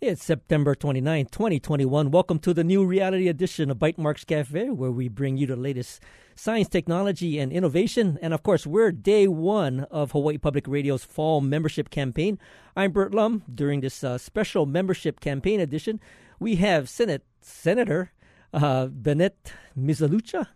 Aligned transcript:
It's 0.00 0.22
September 0.22 0.76
29, 0.76 1.26
2021. 1.26 2.12
Welcome 2.12 2.38
to 2.40 2.54
the 2.54 2.62
new 2.62 2.84
reality 2.84 3.26
edition 3.26 3.68
of 3.68 3.78
Bytemarks 3.78 4.24
Cafe, 4.24 4.70
where 4.70 4.92
we 4.92 5.08
bring 5.08 5.36
you 5.36 5.48
the 5.48 5.56
latest 5.56 6.00
science, 6.36 6.68
technology, 6.68 7.40
and 7.40 7.52
innovation. 7.52 8.16
And 8.22 8.32
of 8.32 8.44
course, 8.44 8.64
we're 8.64 8.92
day 8.92 9.26
one 9.26 9.88
of 9.90 10.12
Hawaii 10.12 10.38
Public 10.38 10.68
Radio's 10.68 11.02
fall 11.02 11.40
membership 11.40 11.90
campaign. 11.90 12.38
I'm 12.76 12.92
Bert 12.92 13.12
Lum. 13.12 13.42
During 13.52 13.80
this 13.80 14.04
uh, 14.04 14.18
special 14.18 14.66
membership 14.66 15.18
campaign 15.18 15.58
edition, 15.58 15.98
we 16.38 16.54
have 16.56 16.88
Senate 16.88 17.24
Senator 17.40 18.12
uh, 18.54 18.86
Bennette 18.86 19.52
Misalucha 19.76 20.46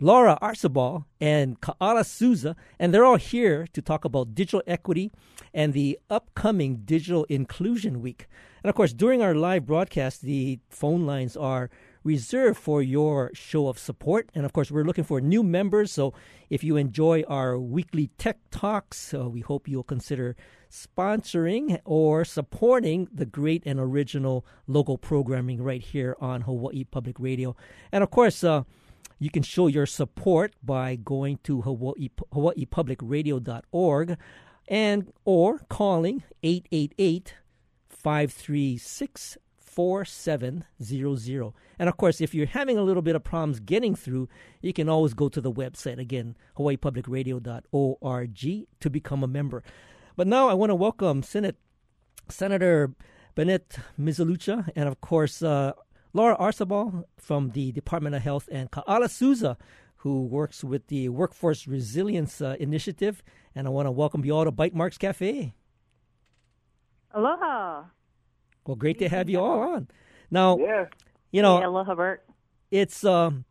Laura 0.00 0.36
Arcibal 0.42 1.04
and 1.20 1.60
Ka'ala 1.60 2.02
Souza, 2.02 2.56
and 2.80 2.92
they're 2.92 3.04
all 3.04 3.18
here 3.18 3.68
to 3.72 3.80
talk 3.80 4.04
about 4.04 4.34
digital 4.34 4.64
equity 4.66 5.12
and 5.54 5.72
the 5.72 5.96
upcoming 6.10 6.82
Digital 6.84 7.22
Inclusion 7.28 8.02
Week. 8.02 8.26
And 8.64 8.70
of 8.70 8.74
course, 8.76 8.94
during 8.94 9.20
our 9.20 9.34
live 9.34 9.66
broadcast, 9.66 10.22
the 10.22 10.58
phone 10.70 11.04
lines 11.04 11.36
are 11.36 11.68
reserved 12.02 12.58
for 12.58 12.80
your 12.80 13.30
show 13.34 13.68
of 13.68 13.78
support. 13.78 14.30
And 14.34 14.46
of 14.46 14.54
course, 14.54 14.70
we're 14.70 14.84
looking 14.84 15.04
for 15.04 15.20
new 15.20 15.42
members. 15.42 15.92
So 15.92 16.14
if 16.48 16.64
you 16.64 16.78
enjoy 16.78 17.24
our 17.28 17.58
weekly 17.58 18.08
tech 18.16 18.38
talks, 18.50 19.12
uh, 19.12 19.28
we 19.28 19.40
hope 19.40 19.68
you'll 19.68 19.82
consider 19.82 20.34
sponsoring 20.70 21.78
or 21.84 22.24
supporting 22.24 23.06
the 23.12 23.26
great 23.26 23.62
and 23.66 23.78
original 23.78 24.46
local 24.66 24.96
programming 24.96 25.62
right 25.62 25.82
here 25.82 26.16
on 26.18 26.40
Hawaii 26.40 26.84
Public 26.84 27.20
Radio. 27.20 27.54
And 27.92 28.02
of 28.02 28.10
course, 28.10 28.42
uh, 28.42 28.62
you 29.18 29.28
can 29.28 29.42
show 29.42 29.66
your 29.66 29.84
support 29.84 30.54
by 30.62 30.96
going 30.96 31.38
to 31.44 31.60
Hawaii, 31.60 32.08
hawaiipublicradio.org 32.32 34.16
and 34.68 35.12
or 35.26 35.58
calling 35.68 36.22
888 36.42 37.34
536 38.04 39.38
4700. 39.58 41.52
And 41.80 41.88
of 41.88 41.96
course, 41.96 42.20
if 42.20 42.32
you're 42.34 42.46
having 42.46 42.78
a 42.78 42.82
little 42.82 43.02
bit 43.02 43.16
of 43.16 43.24
problems 43.24 43.58
getting 43.58 43.96
through, 43.96 44.28
you 44.62 44.72
can 44.72 44.88
always 44.88 45.14
go 45.14 45.28
to 45.28 45.40
the 45.40 45.50
website 45.50 45.98
again, 45.98 46.36
hawaiipublicradio.org 46.56 48.66
to 48.80 48.90
become 48.90 49.24
a 49.24 49.26
member. 49.26 49.64
But 50.16 50.28
now 50.28 50.48
I 50.48 50.54
want 50.54 50.70
to 50.70 50.76
welcome 50.76 51.24
Senate 51.24 51.56
Senator 52.28 52.94
Bennette 53.34 53.78
Misalucha 53.98 54.68
and 54.76 54.88
of 54.88 55.00
course 55.00 55.42
uh, 55.42 55.72
Laura 56.12 56.36
Arcibal 56.38 57.02
from 57.18 57.50
the 57.50 57.72
Department 57.72 58.14
of 58.14 58.22
Health, 58.22 58.48
and 58.52 58.70
Ka'ala 58.70 59.08
Souza, 59.08 59.58
who 59.96 60.22
works 60.22 60.62
with 60.62 60.86
the 60.86 61.08
Workforce 61.08 61.66
Resilience 61.66 62.40
uh, 62.40 62.54
Initiative. 62.60 63.24
And 63.56 63.66
I 63.66 63.70
want 63.70 63.86
to 63.86 63.90
welcome 63.90 64.24
you 64.24 64.36
all 64.36 64.44
to 64.44 64.52
Bytemarks 64.52 64.98
Cafe. 64.98 65.54
Aloha. 67.14 67.84
Well, 68.66 68.76
great 68.76 68.98
to 68.98 69.08
have 69.08 69.30
you 69.30 69.40
all 69.40 69.60
on. 69.60 69.88
Now, 70.30 70.58
yeah. 70.58 70.86
you 71.30 71.42
know, 71.42 71.58
hey, 71.58 71.64
aloha, 71.64 71.94
Bert. 71.94 72.26
It's 72.70 73.04
um, 73.04 73.44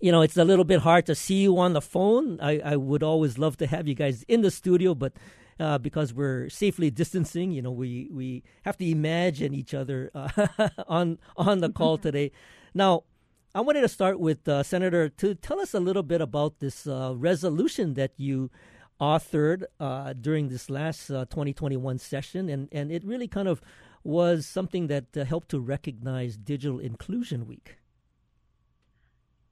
you 0.00 0.12
know, 0.12 0.20
it's 0.20 0.36
a 0.36 0.44
little 0.44 0.64
bit 0.64 0.80
hard 0.80 1.06
to 1.06 1.14
see 1.14 1.42
you 1.42 1.58
on 1.58 1.72
the 1.72 1.80
phone. 1.80 2.38
I, 2.40 2.60
I 2.60 2.76
would 2.76 3.02
always 3.02 3.38
love 3.38 3.56
to 3.58 3.66
have 3.66 3.88
you 3.88 3.94
guys 3.94 4.22
in 4.28 4.42
the 4.42 4.50
studio, 4.50 4.94
but 4.94 5.14
uh, 5.58 5.78
because 5.78 6.12
we're 6.12 6.50
safely 6.50 6.90
distancing. 6.90 7.52
You 7.52 7.62
know, 7.62 7.70
we, 7.70 8.10
we 8.12 8.42
have 8.64 8.76
to 8.78 8.88
imagine 8.88 9.54
each 9.54 9.72
other 9.72 10.10
uh, 10.14 10.68
on 10.86 11.18
on 11.36 11.60
the 11.60 11.70
call 11.70 11.96
today. 12.06 12.32
Now, 12.74 13.04
I 13.54 13.60
wanted 13.60 13.82
to 13.82 13.88
start 13.88 14.18
with 14.18 14.46
uh, 14.48 14.62
Senator 14.62 15.08
to 15.08 15.34
tell 15.34 15.60
us 15.60 15.72
a 15.74 15.80
little 15.80 16.02
bit 16.02 16.20
about 16.20 16.58
this 16.58 16.86
uh, 16.86 17.14
resolution 17.16 17.94
that 17.94 18.12
you 18.16 18.50
authored 19.12 19.64
uh, 19.80 20.12
during 20.26 20.48
this 20.48 20.70
last 20.70 21.08
2021 21.08 21.98
session, 21.98 22.48
and 22.48 22.68
and 22.72 22.86
it 22.90 23.02
really 23.04 23.28
kind 23.28 23.48
of 23.48 23.60
was 24.02 24.46
something 24.46 24.86
that 24.88 25.06
helped 25.32 25.48
to 25.50 25.60
recognize 25.60 26.36
Digital 26.36 26.78
Inclusion 26.78 27.46
Week. 27.46 27.76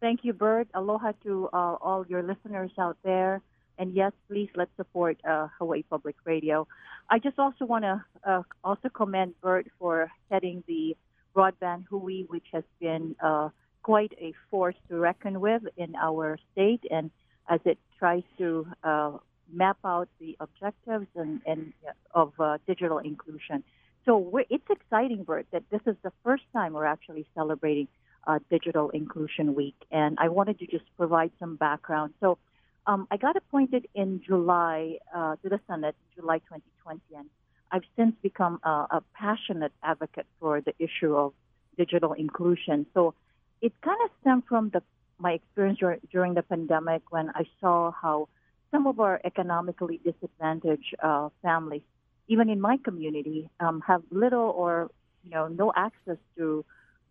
Thank 0.01 0.25
you, 0.25 0.33
Bert. 0.33 0.69
Aloha 0.75 1.13
to 1.25 1.49
all 1.53 2.05
your 2.09 2.23
listeners 2.23 2.73
out 2.79 2.99
there. 3.03 3.41
And 3.79 3.95
yes, 3.95 4.13
please 4.29 4.51
let's 4.55 4.71
support 4.77 5.17
uh, 5.29 5.49
Hawaii 5.59 5.83
Public 5.83 6.17
Radio. 6.25 6.67
I 7.09 7.19
just 7.19 7.39
also 7.39 7.65
want 7.65 7.85
to 7.85 8.05
uh, 8.25 8.43
also 8.63 8.89
commend 8.89 9.35
Bert 9.41 9.67
for 9.79 10.11
heading 10.31 10.63
the 10.67 10.97
broadband 11.35 11.85
Hui, 11.89 12.23
which 12.29 12.47
has 12.53 12.65
been 12.81 13.17
uh, 13.23 13.49
quite 13.83 14.13
a 14.19 14.35
force 14.51 14.77
to 14.89 14.97
reckon 14.99 15.41
with 15.41 15.63
in 15.77 15.95
our 15.97 16.39
state, 16.53 16.85
and 16.91 17.11
as 17.49 17.61
it 17.65 17.79
tries 17.99 18.23
to 18.39 18.67
uh, 18.85 19.13
map 19.53 19.79
out 19.85 20.09
the 20.19 20.37
objectives 20.41 21.07
and, 21.15 21.41
and 21.47 21.73
of 22.15 22.33
uh, 22.39 22.59
digital 22.67 22.99
inclusion. 22.99 23.63
So 24.05 24.41
it's 24.51 24.69
exciting, 24.69 25.23
Bert, 25.23 25.47
that 25.53 25.63
this 25.71 25.81
is 25.87 25.97
the 26.03 26.13
first 26.25 26.43
time 26.53 26.73
we're 26.73 26.87
actually 26.87 27.27
celebrating 27.35 27.87
uh, 28.27 28.39
Digital 28.51 28.91
Inclusion 28.91 29.55
Week, 29.55 29.77
and 29.91 30.17
I 30.21 30.29
wanted 30.29 30.59
to 30.61 30.67
just 30.67 30.85
provide 30.97 31.31
some 31.39 31.57
background. 31.57 32.15
So 32.21 32.39
um, 32.87 33.07
I 33.11 33.17
got 33.17 33.37
appointed 33.37 33.87
in 33.95 34.21
July 34.27 34.99
uh, 35.15 35.37
to 35.43 35.49
the 35.49 35.61
Senate, 35.69 35.95
in 36.17 36.23
July 36.23 36.39
2020, 36.39 37.01
and 37.17 37.29
I've 37.71 37.85
since 37.97 38.15
become 38.23 38.61
a, 38.65 38.87
a 38.91 39.03
passionate 39.15 39.73
advocate 39.83 40.27
for 40.41 40.61
the 40.61 40.75
issue 40.79 41.17
of 41.17 41.33
digital 41.77 42.13
inclusion. 42.13 42.87
So 42.93 43.15
it 43.61 43.73
kind 43.83 43.99
of 44.05 44.11
stemmed 44.21 44.45
from 44.49 44.71
the, 44.71 44.83
my 45.19 45.33
experience 45.33 45.79
during 46.11 46.35
the 46.35 46.43
pandemic 46.43 47.03
when 47.11 47.31
I 47.31 47.45
saw 47.61 47.93
how 47.93 48.29
some 48.73 48.89
of 48.89 49.01
our 49.01 49.21
economically 49.25 50.01
disadvantaged 50.05 50.97
uh, 51.03 51.29
families, 51.43 51.83
even 52.29 52.51
in 52.51 52.61
my 52.61 52.79
community, 52.85 53.49
um, 53.61 53.83
have 53.87 54.03
little 54.11 54.51
or 54.57 54.91
you 55.25 55.31
know 55.31 55.49
no 55.49 55.73
access 55.77 56.19
to 56.37 56.65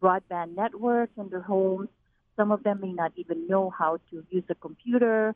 broadband 0.03 0.55
networks 0.57 1.13
in 1.17 1.29
their 1.29 1.41
homes. 1.41 1.89
Some 2.37 2.51
of 2.51 2.63
them 2.63 2.81
may 2.81 2.93
not 2.93 3.13
even 3.15 3.47
know 3.47 3.69
how 3.69 3.99
to 4.09 4.25
use 4.31 4.43
a 4.49 4.55
computer 4.55 5.35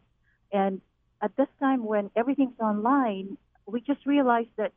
and 0.52 0.82
at 1.22 1.36
this 1.38 1.48
time, 1.60 1.86
when 1.86 2.12
everything's 2.16 2.60
online, 2.60 3.38
we 3.66 3.82
just 3.82 4.06
realized 4.06 4.50
that 4.58 4.74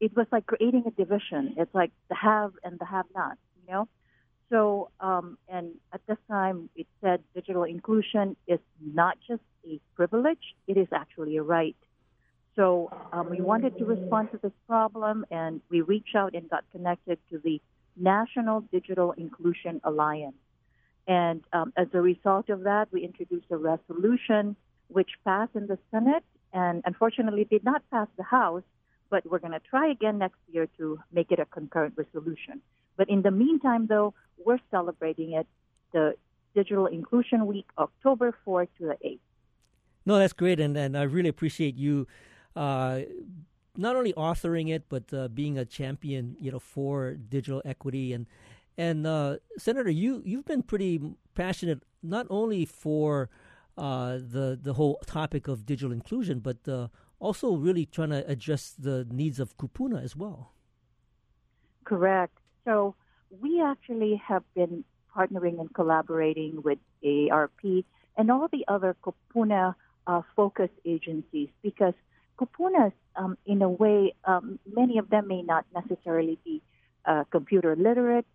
it 0.00 0.16
was 0.16 0.26
like 0.32 0.46
creating 0.46 0.84
a 0.86 0.90
division. 0.90 1.54
It's 1.56 1.74
like 1.74 1.92
the 2.08 2.16
have 2.16 2.52
and 2.64 2.78
the 2.78 2.84
have 2.84 3.06
not, 3.14 3.38
you 3.56 3.72
know? 3.72 3.88
So, 4.50 4.90
um, 5.00 5.38
and 5.48 5.70
at 5.92 6.00
this 6.06 6.18
time, 6.28 6.68
it 6.76 6.86
said 7.02 7.22
digital 7.34 7.64
inclusion 7.64 8.36
is 8.46 8.60
not 8.80 9.18
just 9.26 9.42
a 9.66 9.80
privilege, 9.96 10.54
it 10.66 10.76
is 10.76 10.88
actually 10.92 11.36
a 11.36 11.42
right. 11.42 11.76
So 12.56 12.90
um, 13.12 13.30
we 13.30 13.40
wanted 13.40 13.76
to 13.78 13.84
respond 13.84 14.30
to 14.30 14.38
this 14.38 14.52
problem, 14.68 15.26
and 15.30 15.60
we 15.70 15.80
reached 15.80 16.14
out 16.14 16.34
and 16.34 16.48
got 16.48 16.64
connected 16.70 17.18
to 17.30 17.38
the 17.38 17.60
National 17.96 18.60
Digital 18.60 19.12
Inclusion 19.12 19.80
Alliance. 19.82 20.36
And 21.06 21.42
um, 21.52 21.72
as 21.76 21.88
a 21.92 22.00
result 22.00 22.48
of 22.50 22.62
that, 22.62 22.88
we 22.92 23.04
introduced 23.04 23.46
a 23.50 23.56
resolution 23.56 24.56
which 24.88 25.10
passed 25.24 25.54
in 25.54 25.66
the 25.66 25.78
Senate 25.90 26.24
and 26.52 26.82
unfortunately 26.86 27.44
did 27.44 27.64
not 27.64 27.82
pass 27.90 28.06
the 28.16 28.22
House, 28.22 28.62
but 29.10 29.28
we're 29.28 29.40
going 29.40 29.52
to 29.52 29.60
try 29.60 29.90
again 29.90 30.18
next 30.18 30.38
year 30.50 30.68
to 30.78 31.00
make 31.12 31.32
it 31.32 31.40
a 31.40 31.44
concurrent 31.46 31.94
resolution. 31.96 32.62
But 32.96 33.08
in 33.08 33.22
the 33.22 33.30
meantime, 33.30 33.86
though, 33.86 34.14
we're 34.44 34.60
celebrating 34.70 35.32
it 35.32 35.46
the 35.92 36.14
Digital 36.54 36.86
Inclusion 36.86 37.46
Week, 37.46 37.66
October 37.78 38.34
4th 38.46 38.68
to 38.78 38.86
the 38.86 38.96
8th. 39.04 39.18
No, 40.06 40.18
that's 40.18 40.32
great, 40.32 40.60
and, 40.60 40.76
and 40.76 40.96
I 40.96 41.02
really 41.02 41.30
appreciate 41.30 41.76
you 41.76 42.06
uh, 42.54 43.00
not 43.76 43.96
only 43.96 44.12
authoring 44.12 44.72
it, 44.72 44.84
but 44.88 45.12
uh, 45.12 45.28
being 45.28 45.58
a 45.58 45.64
champion, 45.64 46.36
you 46.38 46.52
know, 46.52 46.58
for 46.58 47.14
digital 47.14 47.62
equity. 47.64 48.12
And 48.12 48.26
and 48.76 49.06
uh, 49.06 49.36
Senator, 49.56 49.90
you 49.90 50.22
you've 50.24 50.44
been 50.44 50.62
pretty 50.62 51.00
passionate 51.34 51.82
not 52.02 52.26
only 52.30 52.64
for 52.64 53.30
uh, 53.76 54.18
the 54.18 54.58
the 54.60 54.74
whole 54.74 55.00
topic 55.06 55.48
of 55.48 55.66
digital 55.66 55.92
inclusion, 55.92 56.40
but 56.40 56.68
uh, 56.68 56.88
also 57.18 57.54
really 57.54 57.86
trying 57.86 58.10
to 58.10 58.26
address 58.28 58.74
the 58.78 59.06
needs 59.10 59.40
of 59.40 59.56
kupuna 59.56 60.02
as 60.02 60.14
well. 60.14 60.52
Correct. 61.84 62.38
So 62.64 62.94
we 63.40 63.62
actually 63.62 64.20
have 64.26 64.42
been 64.54 64.84
partnering 65.16 65.60
and 65.60 65.72
collaborating 65.74 66.62
with 66.62 66.78
AARP 67.04 67.84
and 68.16 68.30
all 68.30 68.48
the 68.48 68.64
other 68.68 68.96
kupuna 69.02 69.74
uh, 70.06 70.22
focus 70.36 70.70
agencies 70.84 71.48
because 71.62 71.94
kupunas, 72.38 72.92
um, 73.16 73.36
in 73.46 73.62
a 73.62 73.68
way, 73.68 74.14
um, 74.24 74.58
many 74.72 74.98
of 74.98 75.08
them 75.10 75.28
may 75.28 75.42
not 75.42 75.64
necessarily 75.74 76.38
be 76.44 76.62
uh, 77.04 77.24
computer 77.30 77.76
literate, 77.76 78.26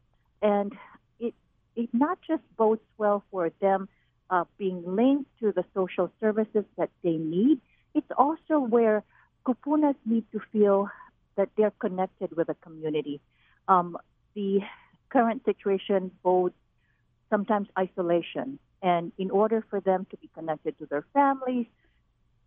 and 0.42 0.74
it 1.20 1.34
it 1.76 1.90
not 1.94 2.20
just 2.28 2.44
bodes 2.58 2.82
well 2.98 3.24
for 3.32 3.52
them 3.62 3.90
uh, 4.30 4.46
being 4.58 4.84
linked 4.86 5.30
to 5.40 5.52
the 5.52 5.66
social 5.74 6.12
services 6.20 6.66
that 6.78 6.90
they 7.04 7.18
need. 7.18 7.60
It's 7.94 8.12
also 8.18 8.60
where 8.60 9.04
kupunas 9.46 9.96
need 10.06 10.26
to 10.32 10.40
feel 10.52 10.90
that 11.36 11.50
they're 11.58 11.74
connected 11.80 12.36
with 12.36 12.50
a 12.50 12.56
community. 12.56 13.22
Um, 13.68 13.98
the 14.36 14.60
current 15.10 15.44
situation 15.46 16.12
bodes 16.24 16.56
sometimes 17.30 17.68
isolation. 17.78 18.60
And 18.82 19.12
in 19.18 19.30
order 19.32 19.64
for 19.70 19.82
them 19.82 20.08
to 20.12 20.18
be 20.18 20.30
connected 20.34 20.78
to 20.80 20.86
their 20.86 21.06
families, 21.14 21.68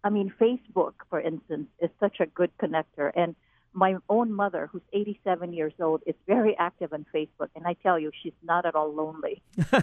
I 0.04 0.10
mean, 0.10 0.32
Facebook, 0.40 0.94
for 1.10 1.20
instance, 1.20 1.68
is 1.80 1.90
such 2.00 2.20
a 2.20 2.26
good 2.26 2.50
connector. 2.58 3.12
And 3.14 3.36
my 3.72 3.96
own 4.08 4.32
mother, 4.32 4.68
who's 4.70 4.82
87 4.92 5.52
years 5.52 5.72
old, 5.80 6.02
is 6.06 6.14
very 6.26 6.56
active 6.58 6.92
on 6.92 7.06
Facebook, 7.14 7.48
and 7.54 7.66
I 7.66 7.74
tell 7.74 7.98
you, 7.98 8.10
she's 8.22 8.34
not 8.42 8.66
at 8.66 8.74
all 8.74 8.92
lonely. 8.92 9.42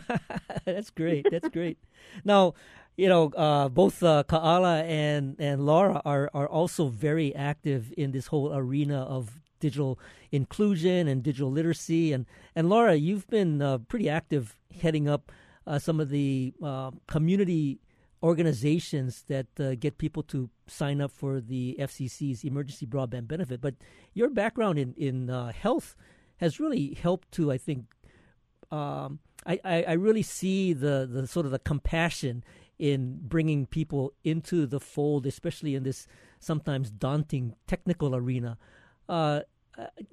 That's 0.65 0.89
great. 0.91 1.25
That's 1.31 1.49
great. 1.49 1.77
Now, 2.23 2.53
you 2.97 3.07
know, 3.07 3.31
uh, 3.31 3.69
both 3.69 4.03
uh, 4.03 4.23
Kaala 4.27 4.83
and 4.83 5.35
and 5.39 5.65
Laura 5.65 6.01
are 6.05 6.29
are 6.33 6.47
also 6.47 6.87
very 6.87 7.33
active 7.33 7.93
in 7.97 8.11
this 8.11 8.27
whole 8.27 8.53
arena 8.53 9.03
of 9.03 9.39
digital 9.59 9.99
inclusion 10.31 11.07
and 11.07 11.23
digital 11.23 11.51
literacy. 11.51 12.13
And 12.13 12.25
and 12.55 12.69
Laura, 12.69 12.95
you've 12.95 13.27
been 13.27 13.61
uh, 13.61 13.79
pretty 13.79 14.09
active 14.09 14.55
heading 14.81 15.07
up 15.07 15.31
uh, 15.67 15.79
some 15.79 15.99
of 15.99 16.09
the 16.09 16.53
uh, 16.63 16.91
community 17.07 17.79
organizations 18.21 19.23
that 19.27 19.47
uh, 19.59 19.75
get 19.75 19.97
people 19.97 20.23
to 20.23 20.49
sign 20.67 20.99
up 20.99 21.11
for 21.11 21.39
the 21.39 21.77
FCC's 21.79 22.43
emergency 22.43 22.85
broadband 22.85 23.27
benefit. 23.27 23.61
But 23.61 23.75
your 24.13 24.29
background 24.29 24.79
in 24.79 24.93
in 24.95 25.29
uh, 25.29 25.51
health 25.51 25.95
has 26.37 26.59
really 26.59 26.93
helped 26.93 27.31
to, 27.33 27.51
I 27.51 27.57
think. 27.57 27.85
Um, 28.71 29.19
I, 29.45 29.59
I, 29.63 29.83
I 29.83 29.91
really 29.93 30.21
see 30.21 30.73
the, 30.73 31.07
the 31.09 31.25
sort 31.25 31.45
of 31.45 31.51
the 31.51 31.59
compassion 31.59 32.43
in 32.77 33.19
bringing 33.21 33.65
people 33.65 34.13
into 34.23 34.65
the 34.65 34.79
fold, 34.79 35.25
especially 35.25 35.75
in 35.75 35.83
this 35.83 36.07
sometimes 36.39 36.89
daunting 36.89 37.55
technical 37.67 38.15
arena. 38.15 38.57
Uh, 39.09 39.41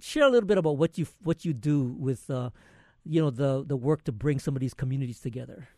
share 0.00 0.24
a 0.24 0.30
little 0.30 0.46
bit 0.46 0.58
about 0.58 0.78
what 0.78 0.96
you 0.96 1.06
what 1.22 1.44
you 1.44 1.52
do 1.52 1.94
with 1.98 2.30
uh, 2.30 2.50
you 3.04 3.20
know 3.20 3.30
the 3.30 3.64
the 3.66 3.76
work 3.76 4.02
to 4.04 4.12
bring 4.12 4.38
some 4.38 4.56
of 4.56 4.60
these 4.60 4.74
communities 4.74 5.20
together. 5.20 5.68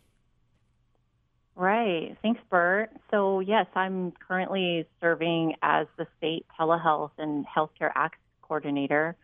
Right. 1.58 2.16
Thanks, 2.22 2.40
Bert. 2.50 2.92
So, 3.10 3.40
yes, 3.40 3.66
I'm 3.74 4.12
currently 4.12 4.86
serving 5.00 5.56
as 5.60 5.88
the 5.96 6.06
state 6.16 6.46
telehealth 6.56 7.10
and 7.18 7.44
healthcare 7.44 7.90
access 7.96 8.20
coordinator. 8.42 9.16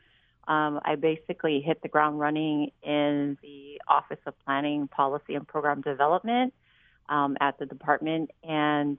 Um, 0.49 0.81
I 0.85 0.97
basically 0.97 1.63
hit 1.65 1.81
the 1.81 1.89
ground 1.89 2.19
running 2.19 2.73
in 2.83 3.39
the 3.41 3.81
Office 3.87 4.19
of 4.27 4.35
Planning, 4.45 4.89
Policy, 4.89 5.37
and 5.37 5.47
Program 5.47 5.81
Development 5.81 6.53
um, 7.09 7.37
at 7.41 7.57
the 7.61 7.67
department, 7.67 8.33
and 8.43 8.99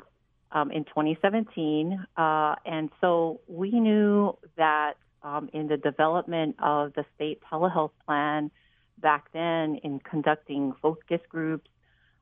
um, 0.55 0.71
in 0.71 0.85
2017. 0.85 2.05
Uh, 2.17 2.55
and 2.65 2.89
so 3.01 3.41
we 3.47 3.69
knew 3.71 4.35
that 4.57 4.93
um, 5.21 5.49
in 5.53 5.67
the 5.67 5.77
development 5.77 6.55
of 6.59 6.93
the 6.93 7.05
state 7.15 7.41
telehealth 7.51 7.91
plan 8.05 8.49
back 8.99 9.25
then, 9.33 9.79
in 9.83 9.99
conducting 9.99 10.73
focus 10.81 11.19
groups 11.29 11.69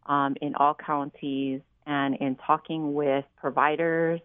um, 0.08 0.36
in 0.42 0.56
all 0.56 0.74
counties 0.74 1.62
and 1.86 2.16
in 2.16 2.36
talking 2.36 2.94
with 2.94 3.24
providers 3.40 4.20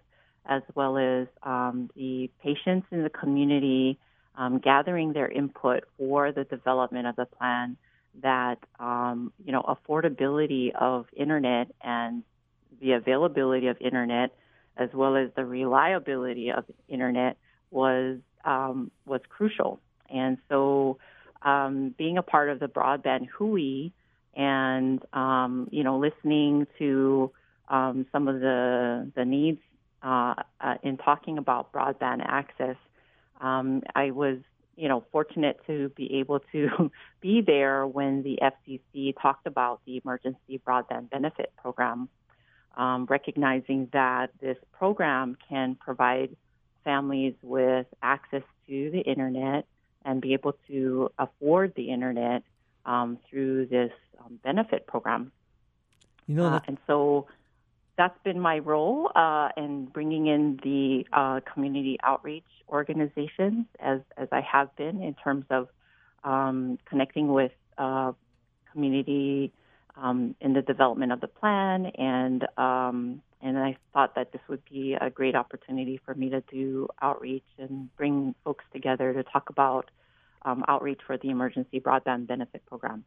as 0.47 0.63
well 0.75 0.97
as 0.97 1.27
um, 1.43 1.91
the 1.95 2.31
patients 2.43 2.87
in 2.91 3.03
the 3.03 3.11
community, 3.11 3.99
um, 4.37 4.59
gathering 4.59 5.13
their 5.13 5.29
input 5.29 5.85
for 5.99 6.33
the 6.33 6.45
development 6.45 7.07
of 7.07 7.15
the 7.17 7.27
plan. 7.27 7.77
That 8.23 8.59
um, 8.81 9.33
you 9.45 9.53
know, 9.53 9.63
affordability 9.63 10.75
of 10.75 11.07
internet 11.15 11.69
and 11.83 12.25
the 12.81 12.93
availability 12.93 13.69
of 13.69 13.77
internet, 13.81 14.31
as 14.77 14.91
well 14.93 15.17
as 15.17 15.31
the 15.37 15.45
reliability 15.45 16.51
of 16.51 16.65
internet, 16.89 17.37
was 17.71 18.19
um, 18.45 18.91
was 19.07 19.21
crucial. 19.29 19.81
And 20.11 20.39
so, 20.49 20.99
um, 21.43 21.95
being 21.99 22.19
a 22.19 22.23
part 22.23 22.49
of 22.51 22.61
the 22.61 22.69
broadband 22.69 23.27
Hui 23.29 23.91
and 24.35 25.05
um, 25.13 25.69
you 25.71 25.85
know 25.85 25.99
listening 25.99 26.67
to 26.79 27.31
um, 27.69 28.07
some 28.13 28.29
of 28.29 28.41
the 28.41 29.11
the 29.15 29.25
needs 29.25 29.61
uh, 30.03 30.35
uh, 30.61 30.75
in 30.83 30.97
talking 30.97 31.39
about 31.39 31.73
broadband 31.73 32.25
access, 32.25 32.77
um, 33.41 33.83
I 33.95 34.13
was 34.13 34.39
you 34.77 34.89
know 34.89 35.05
fortunate 35.13 35.61
to 35.67 35.91
be 35.91 36.21
able 36.21 36.41
to 36.53 36.91
be 37.21 37.43
there 37.43 37.87
when 37.87 38.23
the 38.23 38.39
FCC 38.41 39.15
talked 39.21 39.47
about 39.47 39.81
the 39.87 40.01
emergency 40.03 40.61
broadband 40.67 41.11
benefit 41.11 41.53
program, 41.61 42.09
um, 42.77 43.07
recognizing 43.09 43.89
that 43.93 44.31
this 44.41 44.57
program 44.73 45.37
can 45.49 45.75
provide 45.75 46.37
families 46.85 47.35
with 47.43 47.87
access 48.03 48.43
to 48.67 48.91
the 48.91 49.01
internet 49.01 49.67
and 50.05 50.21
be 50.21 50.33
able 50.33 50.55
to 50.69 51.11
afford 51.19 51.75
the 51.75 51.91
internet 51.91 52.43
um, 52.87 53.19
through 53.29 53.67
this 53.67 53.93
um, 54.21 54.39
benefit 54.43 54.87
program. 54.87 55.33
You 56.27 56.37
know, 56.37 56.45
uh, 56.47 56.61
and 56.67 56.79
so 56.87 57.27
that's 57.97 58.17
been 58.23 58.41
my 58.41 58.59
role 58.59 59.11
uh, 59.15 59.49
in 59.57 59.87
bringing 59.87 60.27
in 60.29 60.61
the 60.63 61.07
uh, 61.13 61.41
community 61.53 61.99
outreach 62.03 62.45
organizations 62.69 63.67
as 63.81 64.01
as 64.17 64.29
I 64.31 64.41
have 64.41 64.75
been 64.77 65.03
in 65.03 65.15
terms 65.15 65.45
of 65.51 65.69
um, 66.25 66.79
connecting 66.89 67.29
with 67.33 67.53
uh, 67.77 68.13
community 68.73 69.53
um, 70.01 70.35
in 70.41 70.53
the 70.53 70.63
development 70.63 71.13
of 71.13 71.21
the 71.21 71.29
plan, 71.29 71.87
and 71.87 72.47
um, 72.57 73.23
and 73.41 73.59
I 73.59 73.77
thought 73.93 74.15
that 74.15 74.33
this 74.33 74.41
would 74.49 74.63
be 74.71 74.95
a 74.95 75.11
great 75.11 75.35
opportunity 75.35 76.01
for 76.05 76.15
me 76.15 76.31
to 76.31 76.41
do 76.41 76.89
outreach 77.01 77.47
and 77.59 77.95
bring 77.97 78.35
folks 78.45 78.65
together 78.73 79.13
to 79.13 79.23
talk 79.23 79.51
about 79.51 79.91
um, 80.43 80.65
outreach 80.69 81.01
for 81.07 81.17
the 81.17 81.31
emergency 81.31 81.81
broadband 81.81 82.27
benefit 82.27 82.65
program. 82.67 83.05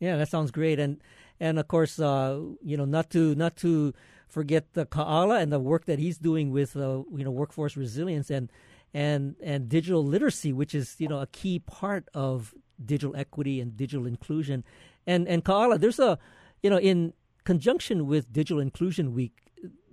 Yeah, 0.00 0.16
that 0.16 0.28
sounds 0.28 0.50
great, 0.50 0.78
and 0.78 0.98
and 1.40 1.58
of 1.58 1.68
course, 1.68 1.98
uh, 1.98 2.40
you 2.62 2.76
know, 2.76 2.84
not 2.84 3.10
to 3.10 3.34
not 3.34 3.56
to 3.58 3.94
forget 4.28 4.74
the 4.74 4.86
Kaala 4.86 5.40
and 5.40 5.52
the 5.52 5.58
work 5.58 5.86
that 5.86 5.98
he's 5.98 6.18
doing 6.18 6.50
with 6.50 6.76
uh, 6.76 7.02
you 7.14 7.24
know 7.24 7.30
workforce 7.30 7.76
resilience 7.76 8.30
and 8.30 8.50
and 8.94 9.34
and 9.42 9.68
digital 9.68 10.04
literacy, 10.04 10.52
which 10.52 10.74
is 10.74 10.96
you 10.98 11.08
know 11.08 11.20
a 11.20 11.26
key 11.26 11.58
part 11.58 12.08
of 12.14 12.54
digital 12.84 13.16
equity 13.16 13.60
and 13.60 13.76
digital 13.76 14.06
inclusion. 14.06 14.64
And 15.06 15.28
and 15.28 15.44
Kaala, 15.44 15.80
there's 15.80 15.98
a 15.98 16.18
you 16.62 16.70
know 16.70 16.78
in 16.78 17.12
conjunction 17.44 18.06
with 18.06 18.32
Digital 18.32 18.60
Inclusion 18.60 19.14
Week, 19.14 19.32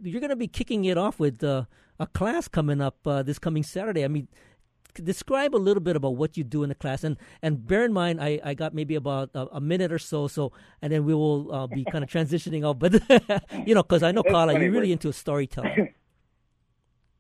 you're 0.02 0.20
going 0.20 0.30
to 0.30 0.36
be 0.36 0.48
kicking 0.48 0.84
it 0.86 0.98
off 0.98 1.20
with 1.20 1.44
uh, 1.44 1.66
a 2.00 2.08
class 2.08 2.50
coming 2.50 2.82
up 2.82 2.98
uh, 3.08 3.24
this 3.24 3.40
coming 3.40 3.64
Saturday. 3.64 4.04
I 4.04 4.10
mean, 4.10 4.28
describe 5.04 5.56
a 5.56 5.58
little 5.58 5.82
bit 5.82 5.96
about 5.96 6.16
what 6.16 6.38
you 6.38 6.44
do 6.44 6.64
in 6.64 6.70
the 6.70 6.76
class. 6.76 7.04
And 7.04 7.18
and 7.42 7.66
bear 7.66 7.86
in 7.86 7.94
mind 7.94 8.22
i, 8.22 8.40
I 8.44 8.54
got 8.54 8.74
maybe 8.74 8.96
about 8.96 9.30
a, 9.34 9.48
a 9.58 9.62
minute 9.62 9.92
or 9.92 10.00
so 10.00 10.28
so 10.28 10.52
and 10.82 10.92
then 10.92 11.06
we 11.06 11.14
will 11.14 11.54
uh, 11.54 11.68
be 11.68 11.84
kind 11.84 12.04
of 12.04 12.10
transitioning 12.10 12.66
out. 12.66 12.80
But 12.80 12.94
you 13.68 13.76
know 13.76 13.84
because 13.84 14.04
i 14.04 14.12
know 14.12 14.24
Ka'ala, 14.24 14.60
you're 14.60 14.72
really 14.72 14.92
into 14.92 15.12
storytelling. 15.12 15.94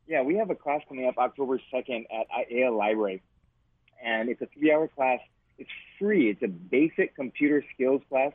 Yeah 0.08 0.22
we 0.22 0.36
have 0.36 0.52
a 0.52 0.56
class 0.56 0.82
coming 0.88 1.08
up 1.08 1.18
october 1.18 1.60
2nd 1.74 2.06
at 2.12 2.28
Aiea 2.30 2.76
library. 2.76 3.24
And 4.04 4.30
it's 4.30 4.40
a 4.40 4.46
three 4.46 4.72
hour 4.72 4.88
class 4.88 5.20
it's 5.58 5.70
free 6.00 6.30
it's 6.30 6.44
a 6.44 6.48
basic 6.48 7.16
computer 7.16 7.64
skills 7.74 8.02
class 8.10 8.34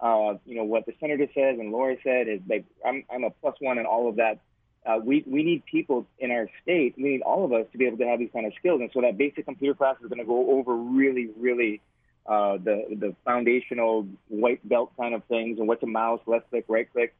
uh, 0.00 0.34
you 0.44 0.56
know 0.56 0.64
what 0.64 0.84
the 0.86 0.92
senator 1.00 1.26
says 1.34 1.58
and 1.58 1.70
laura 1.72 1.96
said 2.02 2.28
is 2.28 2.40
like 2.48 2.64
i'm, 2.84 3.04
I'm 3.12 3.24
a 3.24 3.30
plus 3.30 3.54
one 3.60 3.78
in 3.78 3.86
all 3.86 4.08
of 4.08 4.16
that 4.16 4.40
uh, 4.84 4.98
we, 5.02 5.22
we 5.26 5.44
need 5.44 5.64
people 5.64 6.06
in 6.18 6.30
our 6.30 6.48
state, 6.62 6.94
we 6.96 7.04
need 7.04 7.22
all 7.22 7.44
of 7.44 7.52
us 7.52 7.66
to 7.70 7.78
be 7.78 7.86
able 7.86 7.98
to 7.98 8.06
have 8.06 8.18
these 8.18 8.30
kind 8.32 8.46
of 8.46 8.52
skills. 8.58 8.80
And 8.80 8.90
so 8.92 9.00
that 9.02 9.16
basic 9.16 9.44
computer 9.44 9.74
class 9.74 9.96
is 10.02 10.08
going 10.08 10.18
to 10.18 10.24
go 10.24 10.50
over 10.50 10.74
really, 10.74 11.30
really 11.38 11.80
uh, 12.26 12.58
the, 12.58 12.84
the 12.90 13.14
foundational 13.24 14.08
white 14.28 14.66
belt 14.68 14.92
kind 14.96 15.14
of 15.14 15.22
things 15.24 15.58
and 15.58 15.68
what's 15.68 15.82
a 15.84 15.86
mouse, 15.86 16.20
left 16.26 16.50
click, 16.50 16.64
right 16.68 16.90
click. 16.92 17.14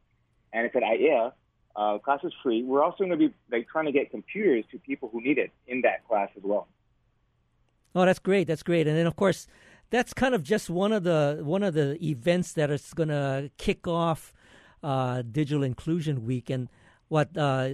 And 0.52 0.66
it's 0.66 0.74
at 0.74 0.82
Aiea. 0.82 1.32
Uh, 1.74 1.98
class 1.98 2.20
is 2.24 2.32
free. 2.42 2.64
We're 2.64 2.82
also 2.82 2.98
going 2.98 3.10
to 3.10 3.16
be 3.16 3.32
like 3.50 3.68
trying 3.68 3.86
to 3.86 3.92
get 3.92 4.10
computers 4.10 4.64
to 4.72 4.78
people 4.78 5.08
who 5.10 5.22
need 5.22 5.38
it 5.38 5.50
in 5.66 5.82
that 5.82 6.06
class 6.08 6.30
as 6.36 6.42
well. 6.42 6.66
Oh, 7.94 8.04
that's 8.04 8.18
great. 8.18 8.46
That's 8.46 8.62
great. 8.62 8.86
And 8.86 8.96
then, 8.96 9.06
of 9.06 9.16
course, 9.16 9.46
that's 9.90 10.14
kind 10.14 10.34
of 10.34 10.42
just 10.42 10.70
one 10.70 10.92
of 10.92 11.04
the 11.04 11.40
one 11.42 11.62
of 11.62 11.74
the 11.74 12.02
events 12.02 12.52
that 12.54 12.70
is 12.70 12.94
going 12.94 13.10
to 13.10 13.50
kick 13.58 13.86
off 13.86 14.32
uh, 14.82 15.22
Digital 15.22 15.62
Inclusion 15.62 16.24
Week. 16.24 16.48
And 16.48 16.68
what 17.12 17.36
uh, 17.36 17.68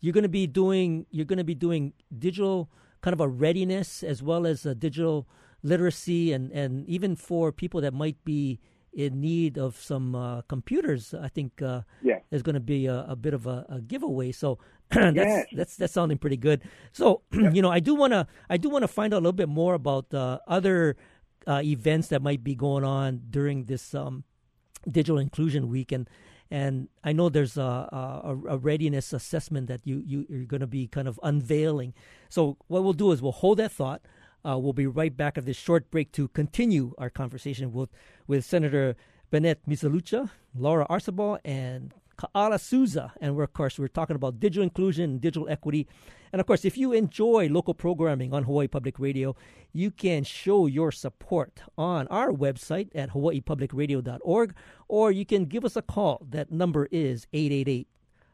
you're 0.00 0.14
going 0.14 0.22
to 0.22 0.30
be 0.30 0.46
doing. 0.46 1.04
You're 1.10 1.26
going 1.26 1.36
to 1.36 1.44
be 1.44 1.54
doing 1.54 1.92
digital 2.18 2.70
kind 3.02 3.12
of 3.12 3.20
a 3.20 3.28
readiness 3.28 4.02
as 4.02 4.22
well 4.22 4.46
as 4.46 4.64
a 4.64 4.74
digital 4.74 5.28
literacy, 5.62 6.32
and 6.32 6.50
and 6.52 6.88
even 6.88 7.14
for 7.14 7.52
people 7.52 7.82
that 7.82 7.92
might 7.92 8.24
be 8.24 8.60
in 8.92 9.20
need 9.20 9.58
of 9.58 9.76
some 9.76 10.14
uh, 10.14 10.42
computers, 10.42 11.14
I 11.14 11.28
think 11.28 11.62
uh, 11.62 11.82
yeah. 12.02 12.18
there's 12.30 12.42
going 12.42 12.54
to 12.54 12.60
be 12.60 12.86
a, 12.86 13.04
a, 13.08 13.16
bit 13.16 13.34
of 13.34 13.46
a, 13.46 13.66
a 13.68 13.80
giveaway. 13.80 14.32
So 14.32 14.58
that's, 14.88 15.16
yes. 15.16 15.46
that's 15.52 15.76
that's 15.76 15.92
sounding 15.92 16.18
pretty 16.18 16.36
good. 16.36 16.62
So 16.92 17.22
yeah. 17.32 17.50
you 17.52 17.62
know, 17.62 17.70
I 17.70 17.80
do 17.80 17.94
want 17.94 18.12
to 18.12 18.26
I 18.48 18.56
do 18.56 18.68
want 18.68 18.82
to 18.82 18.88
find 18.88 19.12
out 19.12 19.18
a 19.18 19.22
little 19.22 19.32
bit 19.32 19.48
more 19.48 19.74
about 19.74 20.12
uh, 20.12 20.38
other 20.46 20.96
uh, 21.46 21.60
events 21.62 22.08
that 22.08 22.22
might 22.22 22.42
be 22.42 22.54
going 22.54 22.84
on 22.84 23.22
during 23.30 23.64
this 23.64 23.94
um, 23.94 24.24
digital 24.90 25.18
inclusion 25.18 25.68
week, 25.68 25.92
and 25.92 26.08
and 26.50 26.88
I 27.04 27.12
know 27.12 27.28
there's 27.28 27.58
a, 27.58 27.62
a, 27.62 28.38
a 28.48 28.58
readiness 28.58 29.12
assessment 29.12 29.66
that 29.68 29.82
you, 29.84 30.02
you, 30.04 30.26
you're 30.30 30.46
going 30.46 30.62
to 30.62 30.66
be 30.66 30.86
kind 30.86 31.06
of 31.06 31.20
unveiling. 31.22 31.92
So, 32.28 32.56
what 32.68 32.82
we'll 32.82 32.94
do 32.94 33.12
is 33.12 33.20
we'll 33.20 33.32
hold 33.32 33.58
that 33.58 33.72
thought. 33.72 34.02
Uh, 34.46 34.56
we'll 34.56 34.72
be 34.72 34.86
right 34.86 35.14
back 35.14 35.36
at 35.36 35.44
this 35.44 35.56
short 35.56 35.90
break 35.90 36.12
to 36.12 36.28
continue 36.28 36.94
our 36.96 37.10
conversation 37.10 37.72
with, 37.72 37.90
with 38.28 38.44
Senator 38.44 38.94
Bennette 39.30 39.66
Misalucha, 39.68 40.30
Laura 40.54 40.86
Arcibal, 40.88 41.38
and 41.44 41.92
Ka'ala 42.16 42.58
Souza. 42.58 43.12
And 43.20 43.34
we're, 43.34 43.44
of 43.44 43.52
course, 43.52 43.78
we're 43.78 43.88
talking 43.88 44.16
about 44.16 44.38
digital 44.38 44.62
inclusion 44.62 45.04
and 45.04 45.20
digital 45.20 45.48
equity. 45.48 45.86
And 46.32 46.40
of 46.40 46.46
course, 46.46 46.64
if 46.64 46.76
you 46.76 46.92
enjoy 46.92 47.48
local 47.48 47.74
programming 47.74 48.34
on 48.34 48.44
Hawaii 48.44 48.68
Public 48.68 48.98
Radio, 48.98 49.34
you 49.72 49.90
can 49.90 50.24
show 50.24 50.66
your 50.66 50.92
support 50.92 51.60
on 51.76 52.06
our 52.08 52.30
website 52.30 52.90
at 52.94 53.10
hawaiipublicradio.org, 53.10 54.54
or 54.88 55.10
you 55.10 55.24
can 55.24 55.46
give 55.46 55.64
us 55.64 55.76
a 55.76 55.82
call. 55.82 56.26
That 56.28 56.50
number 56.50 56.88
is 56.90 57.26
888 57.32 57.88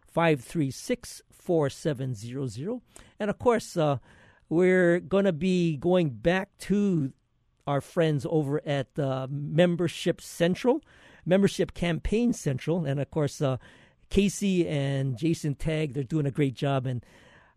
536 0.06 1.22
4700. 1.30 2.80
And 3.20 3.30
of 3.30 3.38
course, 3.38 3.76
uh, 3.76 3.98
we're 4.48 5.00
going 5.00 5.24
to 5.24 5.32
be 5.32 5.76
going 5.76 6.10
back 6.10 6.50
to 6.58 7.12
our 7.66 7.80
friends 7.80 8.26
over 8.28 8.60
at 8.66 8.98
uh, 8.98 9.26
Membership 9.30 10.20
Central, 10.20 10.82
Membership 11.24 11.74
Campaign 11.74 12.32
Central. 12.32 12.84
And 12.84 13.00
of 13.00 13.10
course, 13.10 13.40
uh, 13.40 13.56
Casey 14.10 14.68
and 14.68 15.16
Jason 15.16 15.54
Tag, 15.54 15.94
they're 15.94 16.02
doing 16.02 16.26
a 16.26 16.30
great 16.30 16.54
job. 16.54 16.86
And 16.86 17.04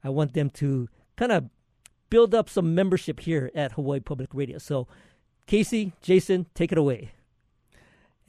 I 0.03 0.09
want 0.09 0.33
them 0.33 0.49
to 0.51 0.87
kind 1.15 1.31
of 1.31 1.49
build 2.09 2.33
up 2.33 2.49
some 2.49 2.73
membership 2.73 3.19
here 3.19 3.51
at 3.53 3.73
Hawaii 3.73 3.99
Public 3.99 4.29
Radio. 4.33 4.57
So, 4.57 4.87
Casey, 5.45 5.93
Jason, 6.01 6.45
take 6.53 6.71
it 6.71 6.77
away. 6.77 7.11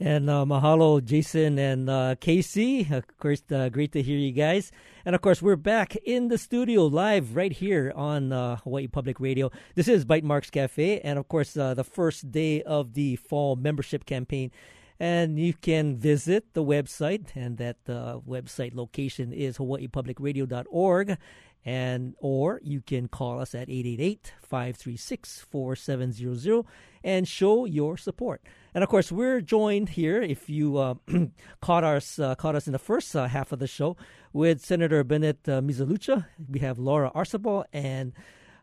And 0.01 0.29
uh, 0.29 0.45
mahalo, 0.45 1.03
Jason 1.03 1.59
and 1.59 1.89
uh, 1.89 2.15
Casey. 2.21 2.87
Of 2.89 3.05
course, 3.17 3.43
uh, 3.51 3.67
great 3.67 3.91
to 3.91 4.01
hear 4.01 4.17
you 4.17 4.31
guys. 4.31 4.71
And 5.03 5.13
of 5.13 5.21
course, 5.21 5.41
we're 5.41 5.57
back 5.57 5.97
in 5.97 6.29
the 6.29 6.37
studio 6.37 6.85
live 6.85 7.35
right 7.35 7.51
here 7.51 7.91
on 7.93 8.31
uh, 8.31 8.55
Hawaii 8.57 8.87
Public 8.87 9.19
Radio. 9.19 9.51
This 9.75 9.89
is 9.89 10.05
Bytemarks 10.05 10.51
Cafe, 10.51 11.01
and 11.01 11.19
of 11.19 11.27
course, 11.27 11.57
uh, 11.57 11.73
the 11.73 11.83
first 11.83 12.31
day 12.31 12.63
of 12.63 12.93
the 12.93 13.17
fall 13.17 13.57
membership 13.57 14.05
campaign. 14.05 14.51
And 14.99 15.39
you 15.39 15.53
can 15.53 15.95
visit 15.95 16.53
the 16.53 16.63
website, 16.63 17.27
and 17.33 17.57
that 17.57 17.77
uh, 17.87 18.19
website 18.27 18.75
location 18.75 19.31
is 19.31 19.57
hawaiipublicradio.org 19.57 21.17
and 21.65 22.13
or 22.19 22.61
you 22.63 22.79
can 22.81 23.07
call 23.07 23.39
us 23.39 23.53
at 23.53 23.67
888-536-4700 23.67 26.65
and 27.03 27.27
show 27.27 27.65
your 27.65 27.97
support. 27.97 28.41
And 28.73 28.81
of 28.83 28.89
course, 28.89 29.11
we're 29.11 29.41
joined 29.41 29.89
here, 29.89 30.21
if 30.21 30.49
you 30.49 30.77
uh, 30.77 30.93
caught 31.61 31.83
us 31.83 32.17
uh, 32.19 32.35
caught 32.35 32.55
us 32.55 32.67
in 32.67 32.73
the 32.73 32.79
first 32.79 33.15
uh, 33.15 33.27
half 33.27 33.51
of 33.51 33.59
the 33.59 33.67
show, 33.67 33.97
with 34.31 34.63
Senator 34.63 35.03
Bennette 35.03 35.47
uh, 35.47 35.59
Misalucha. 35.61 36.27
We 36.47 36.59
have 36.59 36.77
Laura 36.77 37.11
Arcibal, 37.15 37.65
and 37.73 38.13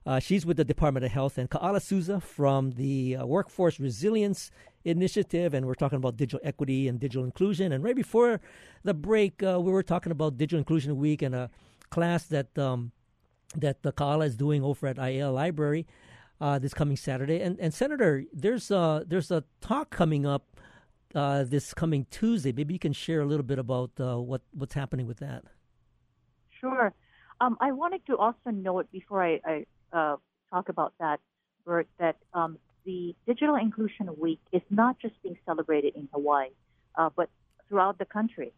uh, 0.07 0.21
she's 0.21 0.47
with 0.47 0.57
the 0.57 0.65
Department 0.65 1.05
of 1.05 1.11
Health, 1.13 1.39
and 1.39 1.51
Ka'ala 1.51 1.81
Souza 1.81 2.21
from 2.21 2.71
the 2.73 3.17
uh, 3.17 3.27
Workforce 3.27 3.81
Resilience 3.81 4.53
Initiative, 4.87 5.53
and 5.53 5.67
we're 5.67 5.75
talking 5.75 5.97
about 5.97 6.17
digital 6.17 6.41
equity 6.43 6.89
and 6.89 7.01
digital 7.01 7.25
inclusion. 7.25 7.73
And 7.73 7.83
right 7.83 7.97
before 7.97 8.41
the 8.85 8.95
break, 8.95 9.43
we 9.43 9.71
were 9.77 9.83
talking 9.83 10.13
about 10.13 10.39
Digital 10.39 10.59
Inclusion 10.59 10.97
Week 10.97 11.23
and 11.23 11.35
a 11.35 11.51
class 11.91 12.27
that 12.27 12.57
um, 12.59 12.93
that 13.55 13.83
the 13.83 13.93
Ka'ala 13.93 14.25
is 14.27 14.37
doing 14.37 14.63
over 14.63 14.87
at 14.87 14.97
Aiea 14.97 15.33
Library 15.33 15.87
uh, 16.41 16.59
this 16.59 16.75
coming 16.75 16.97
Saturday. 16.97 17.41
And 17.41 17.59
and 17.61 17.73
Senator, 17.73 18.25
there's 18.33 18.71
a, 18.71 19.05
there's 19.07 19.31
a 19.31 19.45
talk 19.61 19.91
coming 19.91 20.27
up 20.27 20.57
uh, 21.15 21.45
this 21.45 21.75
coming 21.75 22.07
Tuesday. 22.11 22.53
Maybe 22.53 22.75
you 22.75 22.81
can 22.81 22.93
share 22.93 23.21
a 23.21 23.27
little 23.27 23.45
bit 23.45 23.59
about 23.59 23.91
uh, 23.99 24.21
what 24.21 24.43
what's 24.53 24.75
happening 24.75 25.07
with 25.07 25.19
that. 25.19 25.45
Sure. 26.61 26.93
Um, 27.41 27.57
I 27.61 27.73
wanted 27.73 28.05
to 28.07 28.17
also 28.17 28.51
note 28.51 28.91
before 28.91 29.23
I, 29.23 29.41
I 29.45 29.67
uh, 29.93 30.17
talk 30.51 30.69
about 30.71 30.95
that, 31.01 31.21
Bert, 31.65 31.87
that 31.99 32.17
um, 32.33 32.59
the 32.87 33.15
Digital 33.27 33.57
Inclusion 33.57 34.09
Week 34.19 34.41
is 34.53 34.63
not 34.71 34.99
just 34.99 35.21
being 35.23 35.37
celebrated 35.45 35.95
in 35.97 36.09
Hawaii, 36.15 36.49
uh, 36.95 37.11
but 37.15 37.29
throughout 37.69 37.99
the 37.99 38.07
country. 38.07 38.53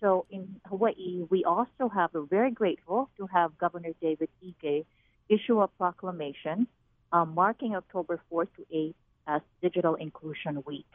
So 0.00 0.26
in 0.30 0.60
Hawaii, 0.66 1.24
we 1.28 1.44
also 1.44 1.88
have 1.92 2.14
a 2.14 2.22
very 2.22 2.50
grateful 2.50 3.10
to 3.18 3.26
have 3.26 3.56
Governor 3.58 3.90
David 4.00 4.30
Ige 4.44 4.84
issue 5.28 5.60
a 5.60 5.68
proclamation 5.68 6.66
um, 7.12 7.34
marking 7.34 7.76
October 7.76 8.20
4th 8.32 8.48
to 8.56 8.62
8th 8.74 8.94
as 9.26 9.42
Digital 9.60 9.94
Inclusion 9.96 10.62
Week. 10.66 10.86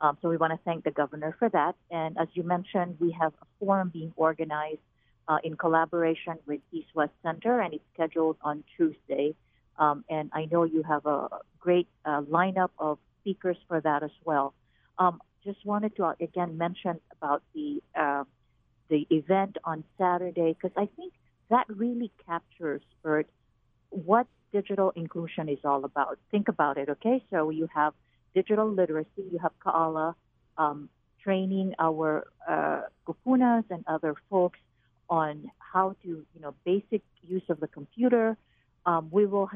Um, 0.00 0.16
so 0.20 0.28
we 0.28 0.36
want 0.36 0.52
to 0.52 0.58
thank 0.64 0.84
the 0.84 0.90
governor 0.90 1.34
for 1.38 1.48
that. 1.50 1.74
And 1.90 2.18
as 2.18 2.28
you 2.34 2.42
mentioned, 2.42 2.96
we 3.00 3.12
have 3.12 3.32
a 3.40 3.46
forum 3.58 3.90
being 3.92 4.12
organized 4.16 4.80
uh, 5.28 5.38
in 5.42 5.56
collaboration 5.56 6.38
with 6.46 6.60
East 6.72 6.88
West 6.94 7.12
Center, 7.22 7.60
and 7.60 7.74
it's 7.74 7.84
scheduled 7.94 8.36
on 8.42 8.62
Tuesday. 8.76 9.34
Um, 9.78 10.04
and 10.08 10.30
I 10.32 10.46
know 10.50 10.64
you 10.64 10.82
have 10.82 11.06
a 11.06 11.28
great 11.58 11.88
uh, 12.04 12.22
lineup 12.22 12.70
of 12.78 12.98
speakers 13.20 13.56
for 13.68 13.80
that 13.80 14.02
as 14.02 14.10
well. 14.24 14.54
Um, 14.98 15.20
just 15.44 15.64
wanted 15.64 15.94
to 15.96 16.04
uh, 16.04 16.14
again 16.20 16.58
mention 16.58 17.00
about 17.12 17.42
the 17.54 17.82
uh, 17.94 18.24
the 18.88 19.06
event 19.10 19.58
on 19.64 19.84
Saturday 19.98 20.54
because 20.54 20.76
I 20.76 20.88
think 20.96 21.12
that 21.50 21.66
really 21.68 22.10
captures 22.26 22.82
Bert 23.02 23.28
what 23.90 24.26
digital 24.52 24.92
inclusion 24.96 25.48
is 25.48 25.58
all 25.64 25.84
about. 25.84 26.18
Think 26.30 26.48
about 26.48 26.78
it, 26.78 26.88
okay? 26.88 27.22
So 27.30 27.50
you 27.50 27.68
have 27.74 27.92
digital 28.34 28.70
literacy, 28.70 29.24
you 29.32 29.38
have 29.38 29.52
Ka'ala 29.60 30.14
um, 30.58 30.88
training 31.22 31.74
our 31.78 32.26
uh, 32.48 32.82
kupunas 33.06 33.64
and 33.70 33.84
other 33.86 34.14
folks 34.30 34.58
on 35.08 35.50
how 35.58 35.96
to, 36.02 36.08
you 36.08 36.40
know, 36.40 36.54
basic 36.64 37.02
use 37.22 37.42
of 37.48 37.60
the 37.60 37.68
computer. 37.68 38.36
Um, 38.86 39.08
we 39.10 39.26
will 39.26 39.50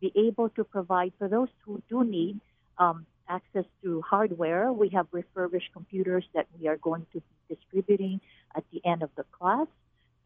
be 0.00 0.12
able 0.14 0.48
to 0.50 0.62
provide 0.64 1.12
for 1.18 1.28
those 1.28 1.48
who 1.64 1.82
do 1.88 2.04
need 2.04 2.40
um, 2.78 3.06
access 3.28 3.64
to 3.82 4.02
hardware. 4.02 4.72
We 4.72 4.90
have 4.90 5.06
refurbished 5.10 5.72
computers 5.72 6.24
that 6.34 6.46
we 6.58 6.68
are 6.68 6.76
going 6.76 7.06
to 7.12 7.20
be 7.20 7.54
distributing 7.54 8.20
at 8.54 8.64
the 8.72 8.80
end 8.84 9.02
of 9.02 9.10
the 9.16 9.24
class. 9.36 9.66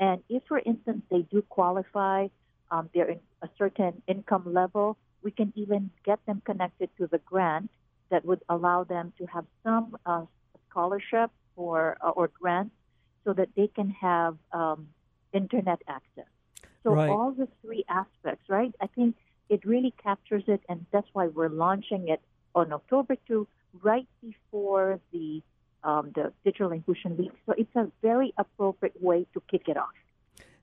And 0.00 0.22
if, 0.28 0.42
for 0.48 0.58
instance, 0.58 1.02
they 1.10 1.22
do 1.22 1.42
qualify, 1.42 2.28
um, 2.70 2.90
they're 2.94 3.10
in 3.10 3.20
a 3.42 3.48
certain 3.56 4.02
income 4.06 4.44
level, 4.46 4.96
we 5.22 5.30
can 5.30 5.52
even 5.56 5.90
get 6.04 6.24
them 6.26 6.42
connected 6.44 6.90
to 6.98 7.06
the 7.06 7.18
grant 7.18 7.70
that 8.10 8.24
would 8.24 8.42
allow 8.48 8.84
them 8.84 9.12
to 9.18 9.26
have 9.26 9.44
some 9.64 9.96
uh, 10.06 10.24
scholarship 10.70 11.30
or 11.56 11.96
uh, 12.00 12.10
or 12.10 12.28
grants 12.28 12.74
so 13.24 13.32
that 13.32 13.48
they 13.56 13.66
can 13.66 13.90
have 13.90 14.36
um, 14.52 14.88
internet 15.32 15.80
access. 15.88 16.30
So 16.88 16.94
right. 16.94 17.10
all 17.10 17.32
the 17.32 17.48
three 17.62 17.84
aspects, 17.88 18.48
right? 18.48 18.74
I 18.80 18.86
think 18.86 19.14
it 19.50 19.64
really 19.64 19.92
captures 20.02 20.44
it, 20.46 20.62
and 20.68 20.86
that's 20.90 21.06
why 21.12 21.26
we're 21.26 21.50
launching 21.50 22.08
it 22.08 22.20
on 22.54 22.72
October 22.72 23.16
2, 23.26 23.46
right 23.82 24.08
before 24.22 24.98
the 25.12 25.42
um, 25.84 26.12
the 26.14 26.32
Digital 26.44 26.72
Inclusion 26.72 27.16
Week. 27.16 27.30
So 27.46 27.54
it's 27.56 27.74
a 27.76 27.88
very 28.02 28.32
appropriate 28.36 29.00
way 29.00 29.26
to 29.34 29.42
kick 29.50 29.68
it 29.68 29.76
off. 29.76 29.94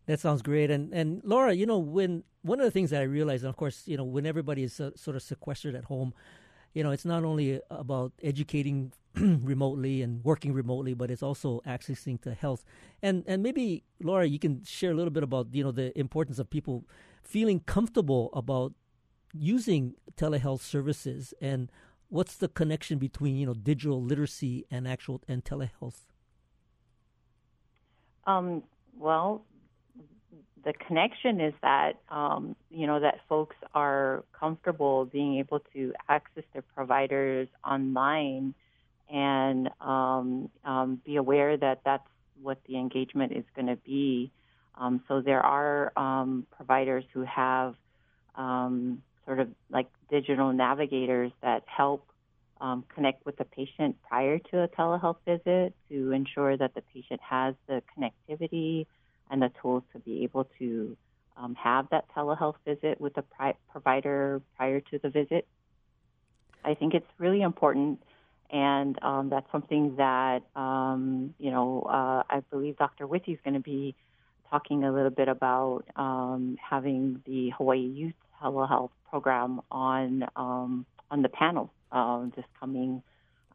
That 0.07 0.19
sounds 0.19 0.41
great. 0.41 0.71
And 0.71 0.91
and 0.93 1.21
Laura, 1.23 1.53
you 1.53 1.65
know, 1.65 1.77
when 1.77 2.23
one 2.41 2.59
of 2.59 2.65
the 2.65 2.71
things 2.71 2.89
that 2.89 3.01
I 3.01 3.05
realized, 3.05 3.43
and 3.43 3.49
of 3.49 3.55
course, 3.55 3.83
you 3.85 3.97
know, 3.97 4.03
when 4.03 4.25
everybody 4.25 4.63
is 4.63 4.79
uh, 4.79 4.91
sort 4.95 5.15
of 5.15 5.21
sequestered 5.21 5.75
at 5.75 5.85
home, 5.85 6.13
you 6.75 6.83
know, 6.83 6.91
it's 6.91 7.05
not 7.05 7.23
only 7.23 7.61
about 7.71 8.11
educating 8.21 8.91
remotely 9.15 10.01
and 10.01 10.23
working 10.23 10.53
remotely, 10.53 10.93
but 10.93 11.09
it's 11.09 11.23
also 11.23 11.61
accessing 11.65 12.21
to 12.21 12.33
health. 12.33 12.65
And 13.01 13.23
and 13.25 13.41
maybe 13.41 13.85
Laura, 14.03 14.27
you 14.27 14.37
can 14.37 14.63
share 14.63 14.91
a 14.91 14.93
little 14.93 15.09
bit 15.09 15.23
about 15.23 15.47
you 15.53 15.63
know 15.63 15.71
the 15.71 15.97
importance 15.97 16.37
of 16.37 16.49
people 16.49 16.83
feeling 17.23 17.61
comfortable 17.61 18.29
about 18.33 18.73
using 19.33 19.95
telehealth 20.15 20.61
services 20.61 21.33
and 21.41 21.71
what's 22.09 22.35
the 22.35 22.47
connection 22.47 22.97
between 22.97 23.35
you 23.37 23.45
know 23.45 23.53
digital 23.53 24.03
literacy 24.03 24.65
and 24.69 24.85
actual 24.85 25.21
and 25.29 25.45
telehealth? 25.45 26.01
Um, 28.27 28.63
well, 28.97 29.45
the 30.63 30.73
connection 30.73 31.39
is 31.39 31.53
that 31.61 31.93
um, 32.09 32.55
you 32.69 32.87
know 32.87 32.99
that 32.99 33.19
folks 33.29 33.55
are 33.73 34.23
comfortable 34.37 35.05
being 35.05 35.37
able 35.37 35.59
to 35.73 35.93
access 36.09 36.43
their 36.53 36.63
providers 36.75 37.47
online 37.63 38.53
and 39.11 39.69
um, 39.79 40.49
um, 40.63 40.99
be 41.05 41.15
aware 41.17 41.55
that 41.55 41.81
that's 41.85 42.07
what 42.41 42.57
the 42.67 42.77
engagement 42.77 43.31
is 43.31 43.43
going 43.55 43.67
to 43.67 43.75
be. 43.75 44.31
Um, 44.77 45.03
so 45.07 45.21
there 45.21 45.41
are 45.41 45.93
um, 45.95 46.47
providers 46.57 47.03
who 47.13 47.21
have 47.23 47.75
um, 48.35 49.03
sort 49.25 49.39
of 49.39 49.49
like 49.69 49.87
digital 50.09 50.51
navigators 50.51 51.31
that 51.41 51.63
help 51.67 52.05
connect 52.95 53.23
with 53.27 53.37
the 53.37 53.45
patient 53.45 53.95
prior 54.01 54.39
to 54.39 54.63
a 54.63 54.67
telehealth 54.69 55.17
visit 55.23 55.75
to 55.87 56.11
ensure 56.11 56.57
that 56.57 56.73
the 56.73 56.81
patient 56.93 57.21
has 57.21 57.53
the 57.67 57.83
connectivity 57.95 58.87
and 59.29 59.41
the 59.41 59.51
tools 59.61 59.83
to 59.93 59.99
be 59.99 60.23
able 60.23 60.47
to 60.59 60.95
um, 61.37 61.55
have 61.55 61.87
that 61.91 62.05
telehealth 62.15 62.55
visit 62.65 62.99
with 62.99 63.13
the 63.15 63.21
pri- 63.21 63.55
provider 63.71 64.41
prior 64.55 64.79
to 64.79 64.99
the 64.99 65.09
visit. 65.09 65.47
I 66.63 66.73
think 66.73 66.93
it's 66.93 67.07
really 67.17 67.41
important, 67.41 68.01
and 68.49 68.97
um, 69.03 69.29
that's 69.29 69.49
something 69.51 69.95
that 69.97 70.41
um, 70.55 71.33
you 71.37 71.51
know 71.51 71.81
uh, 71.81 72.23
I 72.29 72.41
believe 72.49 72.77
Dr. 72.77 73.05
Withey 73.07 73.33
is 73.33 73.39
going 73.43 73.55
to 73.55 73.59
be 73.59 73.95
talking 74.49 74.83
a 74.83 74.91
little 74.91 75.09
bit 75.09 75.27
about 75.27 75.83
um, 75.95 76.57
having 76.61 77.21
the 77.25 77.51
Hawaii 77.57 77.79
Youth 77.79 78.13
telehealth 78.41 78.91
program 79.09 79.61
on 79.71 80.25
um, 80.35 80.85
on 81.11 81.21
the 81.21 81.29
panel 81.29 81.71
uh, 81.91 82.25
this 82.35 82.45
coming, 82.59 83.01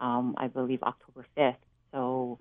um, 0.01 0.35
I 0.39 0.49
believe, 0.49 0.83
October 0.83 1.27
5th. 1.37 1.57
So 1.93 2.39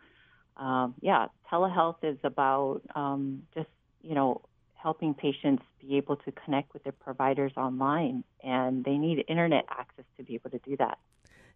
um, 0.60 0.94
yeah, 1.02 1.28
telehealth 1.52 2.04
is 2.04 2.18
about 2.24 2.82
um, 2.96 3.44
just 3.56 3.70
you 4.02 4.14
know 4.14 4.42
helping 4.76 5.14
patients 5.14 5.64
be 5.82 5.98
able 5.98 6.16
to 6.16 6.32
connect 6.32 6.74
with 6.74 6.84
their 6.84 6.94
providers 6.94 7.52
online, 7.58 8.24
and 8.44 8.84
they 8.84 8.98
need 8.98 9.24
internet 9.28 9.66
access 9.70 10.06
to 10.18 10.24
be 10.24 10.36
able 10.36 10.50
to 10.50 10.60
do 10.60 10.78
that. 10.78 10.98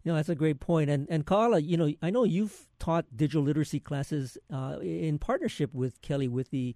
You 0.02 0.12
know, 0.12 0.16
that's 0.16 0.28
a 0.28 0.34
great 0.34 0.60
point. 0.60 0.90
And 0.90 1.06
and 1.10 1.24
Ka'ala, 1.24 1.60
you 1.60 1.76
know, 1.76 1.92
I 2.02 2.10
know 2.10 2.24
you've 2.24 2.66
taught 2.78 3.06
digital 3.14 3.42
literacy 3.42 3.80
classes 3.80 4.36
uh, 4.52 4.78
in 4.82 5.18
partnership 5.18 5.72
with 5.74 6.00
Kelly 6.02 6.28
Withey, 6.28 6.74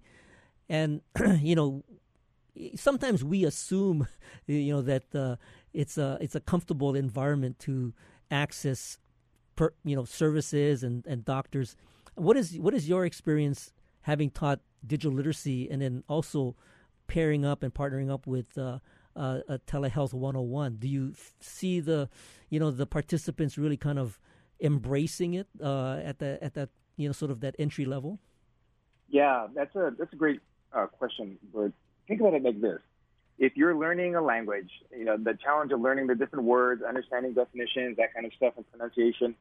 and 0.67 1.01
you 1.39 1.55
know, 1.55 1.83
sometimes 2.75 3.23
we 3.23 3.43
assume, 3.43 4.07
you 4.47 4.73
know, 4.73 4.81
that 4.81 5.15
uh, 5.15 5.35
it's 5.73 5.97
a 5.97 6.17
it's 6.21 6.35
a 6.35 6.39
comfortable 6.39 6.95
environment 6.95 7.59
to 7.59 7.93
access, 8.31 8.97
per, 9.55 9.73
you 9.83 9.95
know, 9.95 10.05
services 10.05 10.83
and, 10.83 11.05
and 11.07 11.25
doctors. 11.25 11.75
What 12.19 12.35
is 12.37 12.57
what 12.59 12.73
is 12.73 12.89
your 12.89 13.05
experience 13.05 13.71
having 14.01 14.29
taught 14.29 14.59
digital 14.85 15.15
literacy 15.15 15.69
and 15.69 15.81
then 15.81 16.03
also 16.07 16.55
pairing 17.07 17.45
up 17.45 17.63
and 17.63 17.73
partnering 17.73 18.11
up 18.11 18.27
with 18.27 18.57
uh, 18.57 18.79
uh, 19.15 19.39
a 19.47 19.59
telehealth 19.59 20.13
101? 20.13 20.75
Do 20.75 20.87
you 20.87 21.13
see 21.39 21.79
the 21.79 22.09
you 22.49 22.59
know 22.59 22.71
the 22.71 22.85
participants 22.85 23.57
really 23.57 23.77
kind 23.77 23.97
of 23.97 24.19
embracing 24.59 25.33
it 25.33 25.47
uh, 25.63 26.01
at 26.03 26.19
the 26.19 26.37
at 26.43 26.53
that 26.55 26.69
you 26.97 27.07
know 27.07 27.13
sort 27.13 27.31
of 27.31 27.39
that 27.39 27.55
entry 27.57 27.85
level? 27.85 28.19
Yeah, 29.07 29.47
that's 29.55 29.75
a 29.75 29.91
that's 29.97 30.13
a 30.13 30.17
great 30.17 30.41
uh, 30.73 30.87
question. 30.87 31.37
But 31.53 31.71
think 32.07 32.19
about 32.19 32.33
it 32.33 32.43
like 32.43 32.59
this: 32.59 32.79
if 33.37 33.55
you're 33.55 33.75
learning 33.75 34.15
a 34.15 34.21
language, 34.21 34.69
you 34.91 35.05
know 35.05 35.15
the 35.17 35.37
challenge 35.41 35.71
of 35.71 35.79
learning 35.79 36.07
the 36.07 36.15
different 36.15 36.45
words, 36.45 36.83
understanding 36.83 37.33
definitions, 37.33 37.95
that 37.97 38.13
kind 38.13 38.25
of 38.25 38.33
stuff, 38.33 38.53
and 38.57 38.69
pronunciation. 38.69 39.35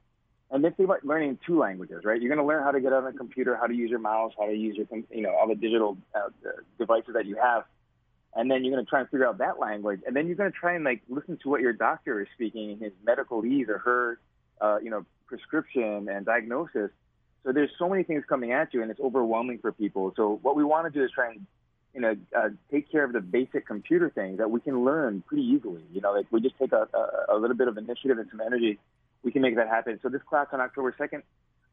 And 0.50 0.62
think 0.62 0.78
about 0.78 1.04
learning 1.04 1.38
two 1.46 1.58
languages, 1.58 2.04
right? 2.04 2.20
You're 2.20 2.34
going 2.34 2.44
to 2.44 2.46
learn 2.46 2.62
how 2.62 2.70
to 2.70 2.80
get 2.80 2.92
on 2.92 3.06
a 3.06 3.12
computer, 3.12 3.54
how 3.56 3.66
to 3.66 3.74
use 3.74 3.90
your 3.90 3.98
mouse, 3.98 4.32
how 4.38 4.46
to 4.46 4.54
use 4.54 4.76
your, 4.76 4.86
you 5.10 5.22
know, 5.22 5.34
all 5.34 5.46
the 5.46 5.54
digital 5.54 5.98
uh, 6.14 6.30
devices 6.78 7.12
that 7.14 7.26
you 7.26 7.36
have 7.36 7.64
and 8.34 8.50
then 8.50 8.64
you're 8.64 8.72
going 8.72 8.84
to 8.84 8.88
try 8.88 9.00
and 9.00 9.08
figure 9.08 9.26
out 9.26 9.38
that 9.38 9.58
language, 9.58 10.00
and 10.06 10.14
then 10.14 10.26
you're 10.26 10.36
going 10.36 10.50
to 10.50 10.56
try 10.56 10.74
and 10.74 10.84
like 10.84 11.02
listen 11.08 11.38
to 11.42 11.48
what 11.48 11.60
your 11.60 11.72
doctor 11.72 12.20
is 12.20 12.28
speaking 12.34 12.70
in 12.70 12.78
his 12.78 12.92
medical 13.04 13.44
ease 13.44 13.68
or 13.68 13.78
her, 13.78 14.18
uh, 14.60 14.78
you 14.82 14.90
know, 14.90 15.04
prescription 15.26 16.08
and 16.08 16.26
diagnosis. 16.26 16.90
So 17.44 17.52
there's 17.52 17.70
so 17.78 17.88
many 17.88 18.02
things 18.02 18.24
coming 18.28 18.52
at 18.52 18.74
you, 18.74 18.82
and 18.82 18.90
it's 18.90 19.00
overwhelming 19.00 19.58
for 19.58 19.72
people. 19.72 20.12
So 20.16 20.38
what 20.42 20.56
we 20.56 20.64
want 20.64 20.92
to 20.92 20.96
do 20.96 21.04
is 21.04 21.10
try 21.10 21.30
and, 21.30 21.46
you 21.94 22.00
know, 22.00 22.16
uh, 22.36 22.50
take 22.70 22.90
care 22.92 23.04
of 23.04 23.12
the 23.12 23.20
basic 23.20 23.66
computer 23.66 24.10
things 24.10 24.38
that 24.38 24.50
we 24.50 24.60
can 24.60 24.84
learn 24.84 25.22
pretty 25.26 25.44
easily. 25.44 25.82
You 25.92 26.00
know, 26.00 26.12
like 26.12 26.26
we 26.30 26.40
just 26.40 26.58
take 26.58 26.72
a, 26.72 26.86
a, 26.92 27.34
a 27.34 27.38
little 27.38 27.56
bit 27.56 27.68
of 27.68 27.78
initiative 27.78 28.18
and 28.18 28.28
some 28.30 28.40
energy, 28.40 28.78
we 29.22 29.32
can 29.32 29.42
make 29.42 29.56
that 29.56 29.68
happen. 29.68 29.98
So 30.02 30.08
this 30.08 30.22
class 30.28 30.46
on 30.52 30.60
October 30.60 30.94
2nd, 30.98 31.22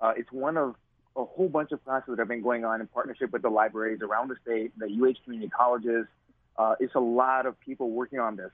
uh, 0.02 0.14
it's 0.18 0.32
one 0.32 0.58
of 0.58 0.76
a 1.16 1.24
whole 1.24 1.48
bunch 1.48 1.72
of 1.72 1.84
classes 1.86 2.10
that 2.10 2.20
have 2.20 2.28
been 2.28 2.42
going 2.42 2.66
on 2.66 2.82
in 2.82 2.88
partnership 2.88 3.32
with 3.32 3.42
the 3.42 3.50
libraries 3.50 4.02
around 4.02 4.30
the 4.30 4.36
state, 4.42 4.78
the 4.78 4.88
UH 4.88 5.24
community 5.24 5.50
colleges, 5.50 6.08
uh, 6.58 6.74
it's 6.80 6.96
a 6.96 7.00
lot 7.00 7.46
of 7.46 7.60
people 7.60 7.92
working 7.92 8.18
on 8.20 8.36
this. 8.36 8.50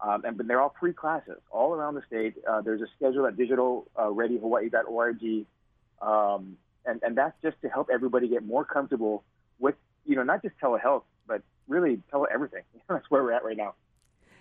Um, 0.00 0.24
and 0.24 0.36
but 0.36 0.48
they're 0.48 0.60
all 0.60 0.74
free 0.78 0.92
classes 0.92 1.38
all 1.50 1.72
around 1.72 1.94
the 1.94 2.02
state. 2.06 2.34
Uh, 2.48 2.60
there's 2.60 2.82
a 2.82 2.86
schedule 2.96 3.26
at 3.26 3.36
digitalreadyhawaii.org, 3.36 5.46
um, 6.02 6.56
and 6.84 7.02
and 7.02 7.16
that's 7.16 7.40
just 7.42 7.56
to 7.62 7.68
help 7.68 7.88
everybody 7.92 8.28
get 8.28 8.44
more 8.44 8.64
comfortable 8.64 9.22
with 9.58 9.76
you 10.04 10.16
know 10.16 10.24
not 10.24 10.42
just 10.42 10.58
telehealth, 10.58 11.04
but 11.26 11.42
really 11.68 12.02
tele 12.10 12.26
everything. 12.32 12.62
that's 12.88 13.08
where 13.08 13.22
we're 13.22 13.32
at 13.32 13.44
right 13.44 13.56
now. 13.56 13.74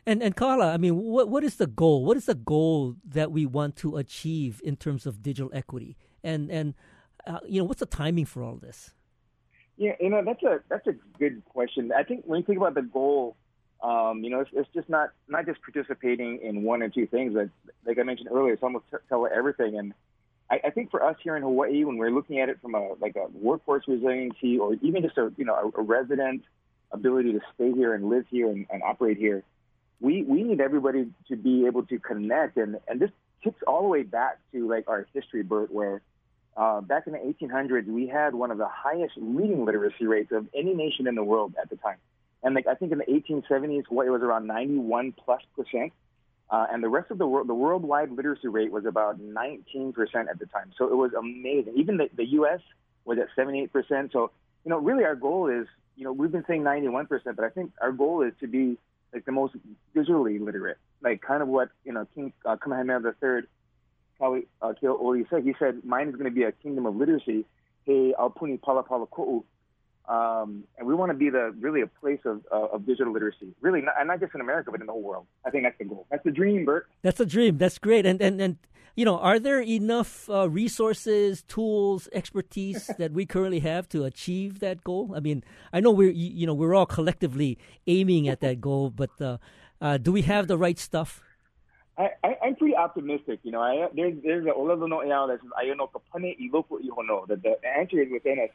And 0.05 0.21
and 0.21 0.35
Ka'ala, 0.35 0.73
I 0.73 0.77
mean, 0.77 0.97
what 0.97 1.29
what 1.29 1.43
is 1.43 1.55
the 1.55 1.67
goal? 1.67 2.03
What 2.03 2.17
is 2.17 2.25
the 2.25 2.35
goal 2.35 2.95
that 3.05 3.31
we 3.31 3.45
want 3.45 3.75
to 3.77 3.97
achieve 3.97 4.61
in 4.63 4.75
terms 4.75 5.05
of 5.05 5.21
digital 5.21 5.49
equity? 5.53 5.95
And 6.23 6.51
and 6.51 6.73
uh, 7.25 7.39
you 7.47 7.59
know, 7.61 7.65
what's 7.65 7.79
the 7.79 7.85
timing 7.85 8.25
for 8.25 8.43
all 8.43 8.55
this? 8.55 8.91
Yeah, 9.77 9.93
you 9.99 10.09
know 10.09 10.21
that's 10.23 10.43
a 10.43 10.59
that's 10.69 10.87
a 10.87 10.93
good 11.17 11.43
question. 11.45 11.91
I 11.91 12.03
think 12.03 12.25
when 12.25 12.39
you 12.39 12.45
think 12.45 12.57
about 12.57 12.75
the 12.75 12.81
goal, 12.81 13.37
um, 13.81 14.23
you 14.23 14.29
know, 14.29 14.41
it's, 14.41 14.51
it's 14.53 14.69
just 14.73 14.89
not 14.89 15.11
not 15.27 15.45
just 15.45 15.61
participating 15.61 16.39
in 16.41 16.63
one 16.63 16.83
or 16.83 16.89
two 16.89 17.07
things. 17.07 17.33
But 17.33 17.49
like 17.85 17.97
I 17.97 18.03
mentioned 18.03 18.29
earlier, 18.31 18.53
it's 18.53 18.63
almost 18.63 18.85
tell 19.07 19.27
everything. 19.27 19.77
And 19.77 19.93
I, 20.49 20.59
I 20.65 20.69
think 20.69 20.91
for 20.91 21.03
us 21.03 21.15
here 21.23 21.35
in 21.35 21.43
Hawaii, 21.43 21.85
when 21.85 21.97
we're 21.97 22.11
looking 22.11 22.39
at 22.39 22.49
it 22.49 22.59
from 22.61 22.75
a 22.75 22.93
like 22.99 23.15
a 23.15 23.27
workforce 23.33 23.85
resiliency, 23.87 24.59
or 24.59 24.75
even 24.81 25.01
just 25.01 25.17
a 25.17 25.31
you 25.37 25.45
know 25.45 25.71
a, 25.75 25.79
a 25.79 25.83
resident 25.83 26.43
ability 26.91 27.31
to 27.33 27.39
stay 27.55 27.71
here 27.71 27.93
and 27.93 28.09
live 28.09 28.25
here 28.29 28.49
and, 28.49 28.67
and 28.69 28.83
operate 28.83 29.17
here, 29.17 29.43
we 29.99 30.23
we 30.23 30.43
need 30.43 30.61
everybody 30.61 31.07
to 31.29 31.35
be 31.35 31.65
able 31.65 31.83
to 31.87 31.99
connect. 31.99 32.57
And 32.57 32.79
and 32.87 32.99
this 32.99 33.11
kicks 33.43 33.61
all 33.67 33.83
the 33.83 33.87
way 33.87 34.03
back 34.03 34.39
to 34.51 34.67
like 34.67 34.87
our 34.87 35.07
history, 35.13 35.43
Bert, 35.43 35.71
where 35.71 36.01
uh, 36.55 36.81
back 36.81 37.07
in 37.07 37.13
the 37.13 37.19
1800s, 37.19 37.87
we 37.87 38.07
had 38.07 38.35
one 38.35 38.51
of 38.51 38.57
the 38.57 38.67
highest 38.67 39.13
reading 39.17 39.65
literacy 39.65 40.05
rates 40.05 40.31
of 40.31 40.47
any 40.53 40.73
nation 40.73 41.07
in 41.07 41.15
the 41.15 41.23
world 41.23 41.55
at 41.61 41.69
the 41.69 41.75
time. 41.77 41.97
And 42.43 42.53
like 42.53 42.67
I 42.67 42.75
think 42.75 42.91
in 42.91 42.99
the 42.99 43.05
1870s, 43.05 43.85
what 43.89 44.05
it 44.05 44.09
was 44.09 44.21
around 44.21 44.47
91 44.47 45.13
plus 45.13 45.41
percent, 45.55 45.93
uh, 46.49 46.67
and 46.71 46.83
the 46.83 46.89
rest 46.89 47.09
of 47.09 47.17
the 47.17 47.25
world, 47.25 47.47
the 47.47 47.53
worldwide 47.53 48.11
literacy 48.11 48.47
rate 48.47 48.71
was 48.71 48.85
about 48.85 49.19
19 49.19 49.93
percent 49.93 50.29
at 50.29 50.39
the 50.39 50.45
time. 50.45 50.71
So 50.77 50.85
it 50.85 50.95
was 50.95 51.13
amazing. 51.13 51.73
Even 51.77 51.97
the, 51.97 52.09
the 52.15 52.25
U.S. 52.31 52.59
was 53.05 53.17
at 53.17 53.27
78 53.35 53.71
percent. 53.71 54.11
So 54.11 54.31
you 54.65 54.69
know, 54.69 54.77
really, 54.77 55.03
our 55.03 55.15
goal 55.15 55.47
is, 55.47 55.67
you 55.95 56.03
know, 56.03 56.13
we've 56.13 56.31
been 56.31 56.45
saying 56.47 56.63
91 56.63 57.07
percent, 57.07 57.35
but 57.35 57.45
I 57.45 57.49
think 57.49 57.71
our 57.81 57.91
goal 57.91 58.21
is 58.21 58.33
to 58.39 58.47
be 58.47 58.77
like 59.13 59.25
the 59.25 59.31
most 59.31 59.55
visually 59.93 60.39
literate, 60.39 60.77
like 61.01 61.21
kind 61.21 61.41
of 61.41 61.47
what 61.47 61.69
you 61.85 61.93
know 61.93 62.07
King 62.15 62.33
uh, 62.45 62.57
Kamehameha 62.57 63.13
III 63.21 63.43
how 64.19 64.35
uh, 64.61 64.73
Kauikeaouli 64.81 65.29
said. 65.29 65.43
He 65.43 65.53
said, 65.59 65.83
mine 65.83 66.07
is 66.07 66.15
going 66.15 66.25
to 66.25 66.31
be 66.31 66.43
a 66.43 66.51
kingdom 66.51 66.85
of 66.85 66.95
literacy. 66.95 67.45
Hey, 67.85 68.13
aupuni 68.17 68.61
pala 68.61 68.83
pala 68.83 69.05
ko'u. 69.07 69.43
Um, 70.07 70.65
and 70.77 70.85
we 70.85 70.93
want 70.93 71.11
to 71.11 71.17
be 71.17 71.29
the 71.29 71.55
really 71.59 71.81
a 71.81 71.87
place 71.87 72.19
of, 72.25 72.41
uh, 72.51 72.73
of 72.73 72.85
digital 72.85 73.13
literacy, 73.13 73.55
really, 73.61 73.81
not, 73.81 73.95
not 74.05 74.19
just 74.19 74.35
in 74.35 74.41
America, 74.41 74.69
but 74.69 74.81
in 74.81 74.87
the 74.87 74.91
whole 74.91 75.01
world. 75.01 75.25
I 75.45 75.49
think 75.49 75.63
that's 75.63 75.77
the 75.77 75.85
goal. 75.85 76.05
That's 76.11 76.23
the 76.25 76.31
dream, 76.31 76.65
Bert. 76.65 76.89
That's 77.03 77.21
a 77.21 77.25
dream. 77.25 77.57
That's 77.57 77.77
great. 77.77 78.05
And 78.05 78.21
and 78.21 78.41
and 78.41 78.57
you 78.95 79.05
know, 79.05 79.17
are 79.17 79.39
there 79.39 79.61
enough 79.61 80.29
uh, 80.29 80.49
resources, 80.49 81.43
tools, 81.43 82.07
expertise 82.13 82.91
that 82.97 83.11
we 83.11 83.25
currently 83.25 83.59
have 83.59 83.89
to 83.89 84.03
achieve 84.03 84.59
that 84.59 84.83
goal? 84.83 85.13
I 85.15 85.19
mean, 85.19 85.43
I 85.71 85.79
know 85.79 85.91
we're 85.91 86.11
you 86.11 86.45
know 86.45 86.53
we're 86.53 86.75
all 86.75 86.85
collectively 86.85 87.57
aiming 87.87 88.27
at 88.27 88.39
that 88.41 88.61
goal, 88.61 88.89
but 88.89 89.09
uh, 89.19 89.37
uh 89.81 89.97
do 89.97 90.11
we 90.11 90.21
have 90.23 90.47
the 90.47 90.57
right 90.57 90.77
stuff? 90.77 91.21
I, 91.97 92.09
I, 92.23 92.37
I'm 92.43 92.55
pretty 92.55 92.75
optimistic. 92.75 93.39
You 93.43 93.51
know, 93.51 93.61
I, 93.61 93.87
there's 93.95 94.15
there's 94.23 94.45
a 94.45 94.49
olelo 94.49 94.87
no 94.87 95.03
ea 95.03 95.27
that 95.27 95.39
says 95.41 95.51
ayono 95.61 95.89
kapane 95.91 96.35
ilopo 96.39 96.79
ihono 96.79 97.27
that 97.27 97.43
the 97.43 97.55
answer 97.67 98.01
is 98.01 98.11
within 98.11 98.39
us, 98.39 98.49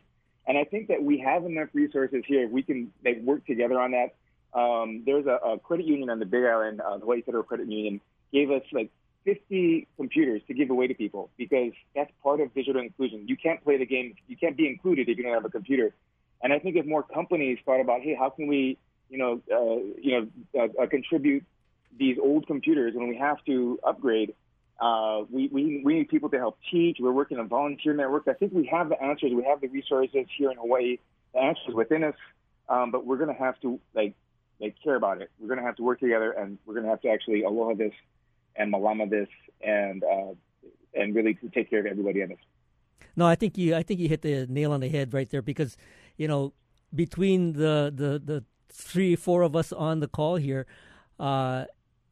and 0.47 0.59
I 0.59 0.65
think 0.65 0.89
that 0.89 1.03
we 1.03 1.19
have 1.19 1.45
enough 1.45 1.69
resources 1.73 2.23
here. 2.27 2.45
If 2.45 2.51
We 2.51 2.63
can 2.63 2.93
like 3.05 3.21
work 3.23 3.47
together 3.47 3.79
on 3.81 3.93
that. 3.93 4.15
Um, 4.55 5.03
there's 5.05 5.27
a, 5.27 5.39
a 5.47 5.59
credit 5.59 5.85
union 5.85 6.09
on 6.09 6.21
the 6.21 6.25
Big 6.25 6.43
Island, 6.43 6.81
uh, 6.81 6.95
the 6.95 7.01
Hawaii 7.01 7.21
Federal 7.21 7.43
Credit 7.45 7.69
Union, 7.69 8.01
gave 8.33 8.51
us 8.51 8.63
like 8.73 8.91
50 9.29 9.87
computers 9.99 10.41
to 10.49 10.55
give 10.55 10.71
away 10.71 10.87
to 10.87 10.95
people 10.95 11.29
because 11.37 11.73
that's 11.95 12.11
part 12.23 12.41
of 12.41 12.55
digital 12.55 12.81
inclusion. 12.81 13.29
You 13.29 13.37
can't 13.37 13.63
play 13.63 13.77
the 13.77 13.85
game, 13.85 14.15
you 14.27 14.39
can't 14.39 14.57
be 14.57 14.67
included 14.67 15.07
if 15.11 15.19
you 15.19 15.25
don't 15.25 15.35
have 15.35 15.45
a 15.45 15.51
computer. 15.51 15.93
And 16.43 16.51
I 16.51 16.59
think 16.59 16.77
if 16.77 16.87
more 16.87 17.03
companies 17.03 17.59
thought 17.67 17.81
about, 17.81 18.01
hey, 18.01 18.17
how 18.19 18.31
can 18.31 18.47
we, 18.47 18.79
you 19.11 19.19
know, 19.19 19.43
uh, 19.53 20.01
you 20.01 20.31
know, 20.55 20.59
uh, 20.59 20.83
uh, 20.83 20.87
contribute 20.87 21.45
these 21.99 22.17
old 22.19 22.47
computers 22.47 22.95
when 22.95 23.09
we 23.09 23.19
have 23.19 23.45
to 23.45 23.79
upgrade. 23.87 24.35
Uh, 24.81 25.25
we, 25.31 25.49
we, 25.49 25.83
we 25.85 25.95
need 25.99 26.09
people 26.09 26.31
to 26.31 26.39
help 26.39 26.57
teach. 26.71 26.97
We're 26.99 27.13
working 27.13 27.39
on 27.39 27.49
volunteer 27.49 27.93
networks. 27.93 28.29
I 28.29 28.33
think 28.33 28.55
we 28.55 28.67
have 28.73 28.89
the 28.89 29.03
answers. 29.03 29.33
We 29.35 29.45
have 29.45 29.61
the 29.61 29.69
resources 29.69 30.27
here 30.39 30.51
in 30.51 30.57
Hawaii. 30.57 30.99
The 31.35 31.41
answers 31.41 31.75
within 31.75 32.05
us, 32.05 32.15
um, 32.71 32.93
but 32.93 33.05
we're 33.05 33.19
going 33.19 33.35
to 33.35 33.43
have 33.43 33.61
to 33.61 33.79
like 33.95 34.15
like 34.59 34.77
care 34.83 34.95
about 34.95 35.21
it. 35.21 35.31
We're 35.39 35.49
going 35.49 35.61
to 35.61 35.67
have 35.67 35.77
to 35.77 35.83
work 35.83 36.01
together, 36.01 36.33
and 36.33 36.57
we're 36.65 36.75
going 36.75 36.85
to 36.85 36.91
have 36.91 37.03
to 37.03 37.11
actually 37.11 37.43
aloha 37.43 37.75
this 37.75 37.93
and 38.59 38.73
malama 38.73 39.09
this, 39.09 39.29
and 39.63 40.05
uh, 40.05 40.35
and 40.95 41.15
really 41.15 41.39
take 41.55 41.71
care 41.71 41.81
of 41.81 41.87
everybody 41.87 42.21
in 42.21 42.31
this. 42.31 42.39
No, 43.17 43.27
I 43.27 43.35
think 43.35 43.57
you 43.57 43.75
I 43.75 43.83
think 43.83 44.01
you 44.01 44.09
hit 44.09 44.23
the 44.23 44.47
nail 44.47 44.73
on 44.73 44.81
the 44.81 44.89
head 44.89 45.15
right 45.15 45.29
there 45.29 45.43
because 45.43 45.77
you 46.17 46.29
know 46.29 46.53
between 46.95 47.55
the 47.55 47.93
the 47.95 48.21
the 48.23 48.45
three 48.69 49.17
four 49.17 49.43
of 49.43 49.57
us 49.57 49.73
on 49.73 50.01
the 50.01 50.09
call 50.09 50.37
here. 50.37 50.67
Uh, 51.19 51.65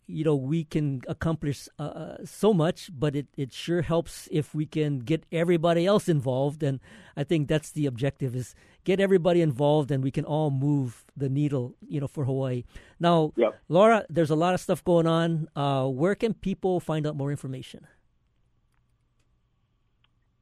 you 0.07 0.25
know 0.25 0.35
we 0.35 0.64
can 0.64 1.03
accomplish 1.09 1.69
uh, 1.79 1.83
uh, 1.83 2.16
so 2.25 2.55
much 2.55 2.90
but 2.97 3.16
it, 3.16 3.27
it 3.37 3.53
sure 3.53 3.83
helps 3.83 4.29
if 4.31 4.55
we 4.55 4.66
can 4.66 5.01
get 5.01 5.25
everybody 5.33 5.87
else 5.87 6.09
involved. 6.09 6.62
And 6.62 6.81
i 7.16 7.25
think 7.25 7.49
that's 7.49 7.73
the 7.73 7.87
objective 7.87 8.35
is 8.35 8.55
get 8.85 9.01
everybody 9.01 9.42
involved 9.42 9.90
and 9.90 10.03
we 10.03 10.11
can 10.11 10.25
all 10.25 10.51
move 10.51 11.05
the 11.16 11.29
needle 11.29 11.75
you 11.88 12.01
know 12.01 12.09
for 12.09 12.25
hawaii. 12.25 12.64
Now 13.01 13.33
yep. 13.37 13.59
laura 13.69 14.07
there's 14.09 14.31
a 14.31 14.37
lot 14.37 14.55
of 14.55 14.61
stuff 14.61 14.85
going 14.85 15.07
on. 15.07 15.49
Uh, 15.57 15.87
where 15.87 16.14
can 16.14 16.35
people 16.35 16.81
find 16.81 17.07
out 17.07 17.16
more 17.16 17.31
information? 17.31 17.87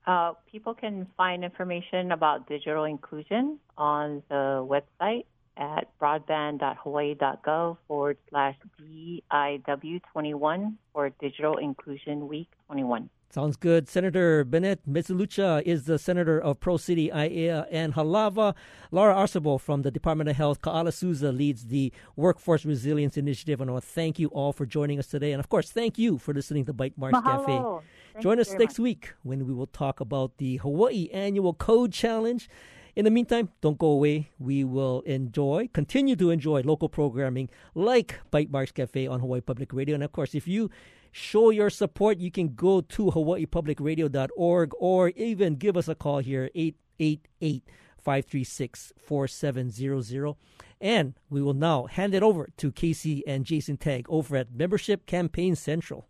Uh, 0.06 0.34
people 0.50 0.74
can 0.74 1.06
find 1.16 1.42
information 1.44 2.12
about 2.12 2.46
digital 2.46 2.84
inclusion 2.84 3.58
on 3.78 4.22
the 4.28 4.60
website 4.60 5.24
at 5.56 5.88
broadband.hawaii.gov 6.00 7.76
forward 7.86 8.18
slash 8.30 8.56
DIW21 8.80 10.74
for 10.92 11.10
Digital 11.20 11.56
Inclusion 11.58 12.28
Week 12.28 12.48
21. 12.66 13.08
Sounds 13.34 13.56
good. 13.56 13.88
Senator 13.88 14.44
Bennette 14.44 14.78
Misalucha 14.88 15.60
is 15.62 15.86
the 15.86 15.98
senator 15.98 16.38
of 16.38 16.60
Pearl 16.60 16.78
City, 16.78 17.10
Aiea, 17.12 17.66
and 17.68 17.92
Halava. 17.94 18.54
Laura 18.92 19.12
Arcibal 19.12 19.58
from 19.58 19.82
the 19.82 19.90
Department 19.90 20.30
of 20.30 20.36
Health, 20.36 20.62
Ka'ala 20.62 20.92
Souza 20.92 21.32
leads 21.32 21.66
the 21.66 21.92
Workforce 22.14 22.64
Resilience 22.64 23.16
Initiative. 23.16 23.60
And 23.60 23.68
I 23.68 23.72
want 23.72 23.84
to 23.84 23.90
thank 23.90 24.20
you 24.20 24.28
all 24.28 24.52
for 24.52 24.64
joining 24.66 25.00
us 25.00 25.08
today. 25.08 25.32
And 25.32 25.40
of 25.40 25.48
course, 25.48 25.72
thank 25.72 25.98
you 25.98 26.16
for 26.16 26.32
listening 26.32 26.64
to 26.66 26.72
Bytemarks 26.72 27.10
Mahalo. 27.10 27.24
Cafe. 27.24 27.84
Thank 28.12 28.22
Join 28.22 28.38
us 28.38 28.52
next 28.52 28.78
much. 28.78 28.84
week 28.84 29.14
when 29.24 29.44
we 29.48 29.52
will 29.52 29.66
talk 29.66 29.98
about 29.98 30.36
the 30.36 30.58
Hawaii 30.58 31.08
Annual 31.12 31.54
Code 31.54 31.92
Challenge. 31.92 32.48
In 32.96 33.04
the 33.04 33.10
meantime, 33.10 33.48
don't 33.60 33.78
go 33.78 33.88
away. 33.88 34.30
We 34.38 34.62
will 34.62 35.00
enjoy, 35.00 35.68
continue 35.72 36.14
to 36.16 36.30
enjoy 36.30 36.62
local 36.62 36.88
programming 36.88 37.48
like 37.74 38.20
Bytemarks 38.32 38.72
Cafe 38.72 39.06
on 39.08 39.18
Hawaii 39.18 39.40
Public 39.40 39.72
Radio. 39.72 39.94
And 39.94 40.04
of 40.04 40.12
course, 40.12 40.34
if 40.34 40.46
you 40.46 40.70
show 41.10 41.50
your 41.50 41.70
support, 41.70 42.18
you 42.18 42.30
can 42.30 42.54
go 42.54 42.80
to 42.80 43.10
hawaiipublicradio.org 43.10 44.72
or 44.78 45.08
even 45.10 45.56
give 45.56 45.76
us 45.76 45.88
a 45.88 45.96
call 45.96 46.18
here, 46.18 46.50
888 46.54 47.64
536 47.98 48.92
4700. 48.96 50.36
And 50.80 51.14
we 51.30 51.42
will 51.42 51.54
now 51.54 51.86
hand 51.86 52.14
it 52.14 52.22
over 52.22 52.50
to 52.58 52.70
Casey 52.70 53.26
and 53.26 53.44
Jason 53.44 53.76
Tag 53.76 54.06
over 54.08 54.36
at 54.36 54.52
Membership 54.52 55.06
Campaign 55.06 55.56
Central. 55.56 56.06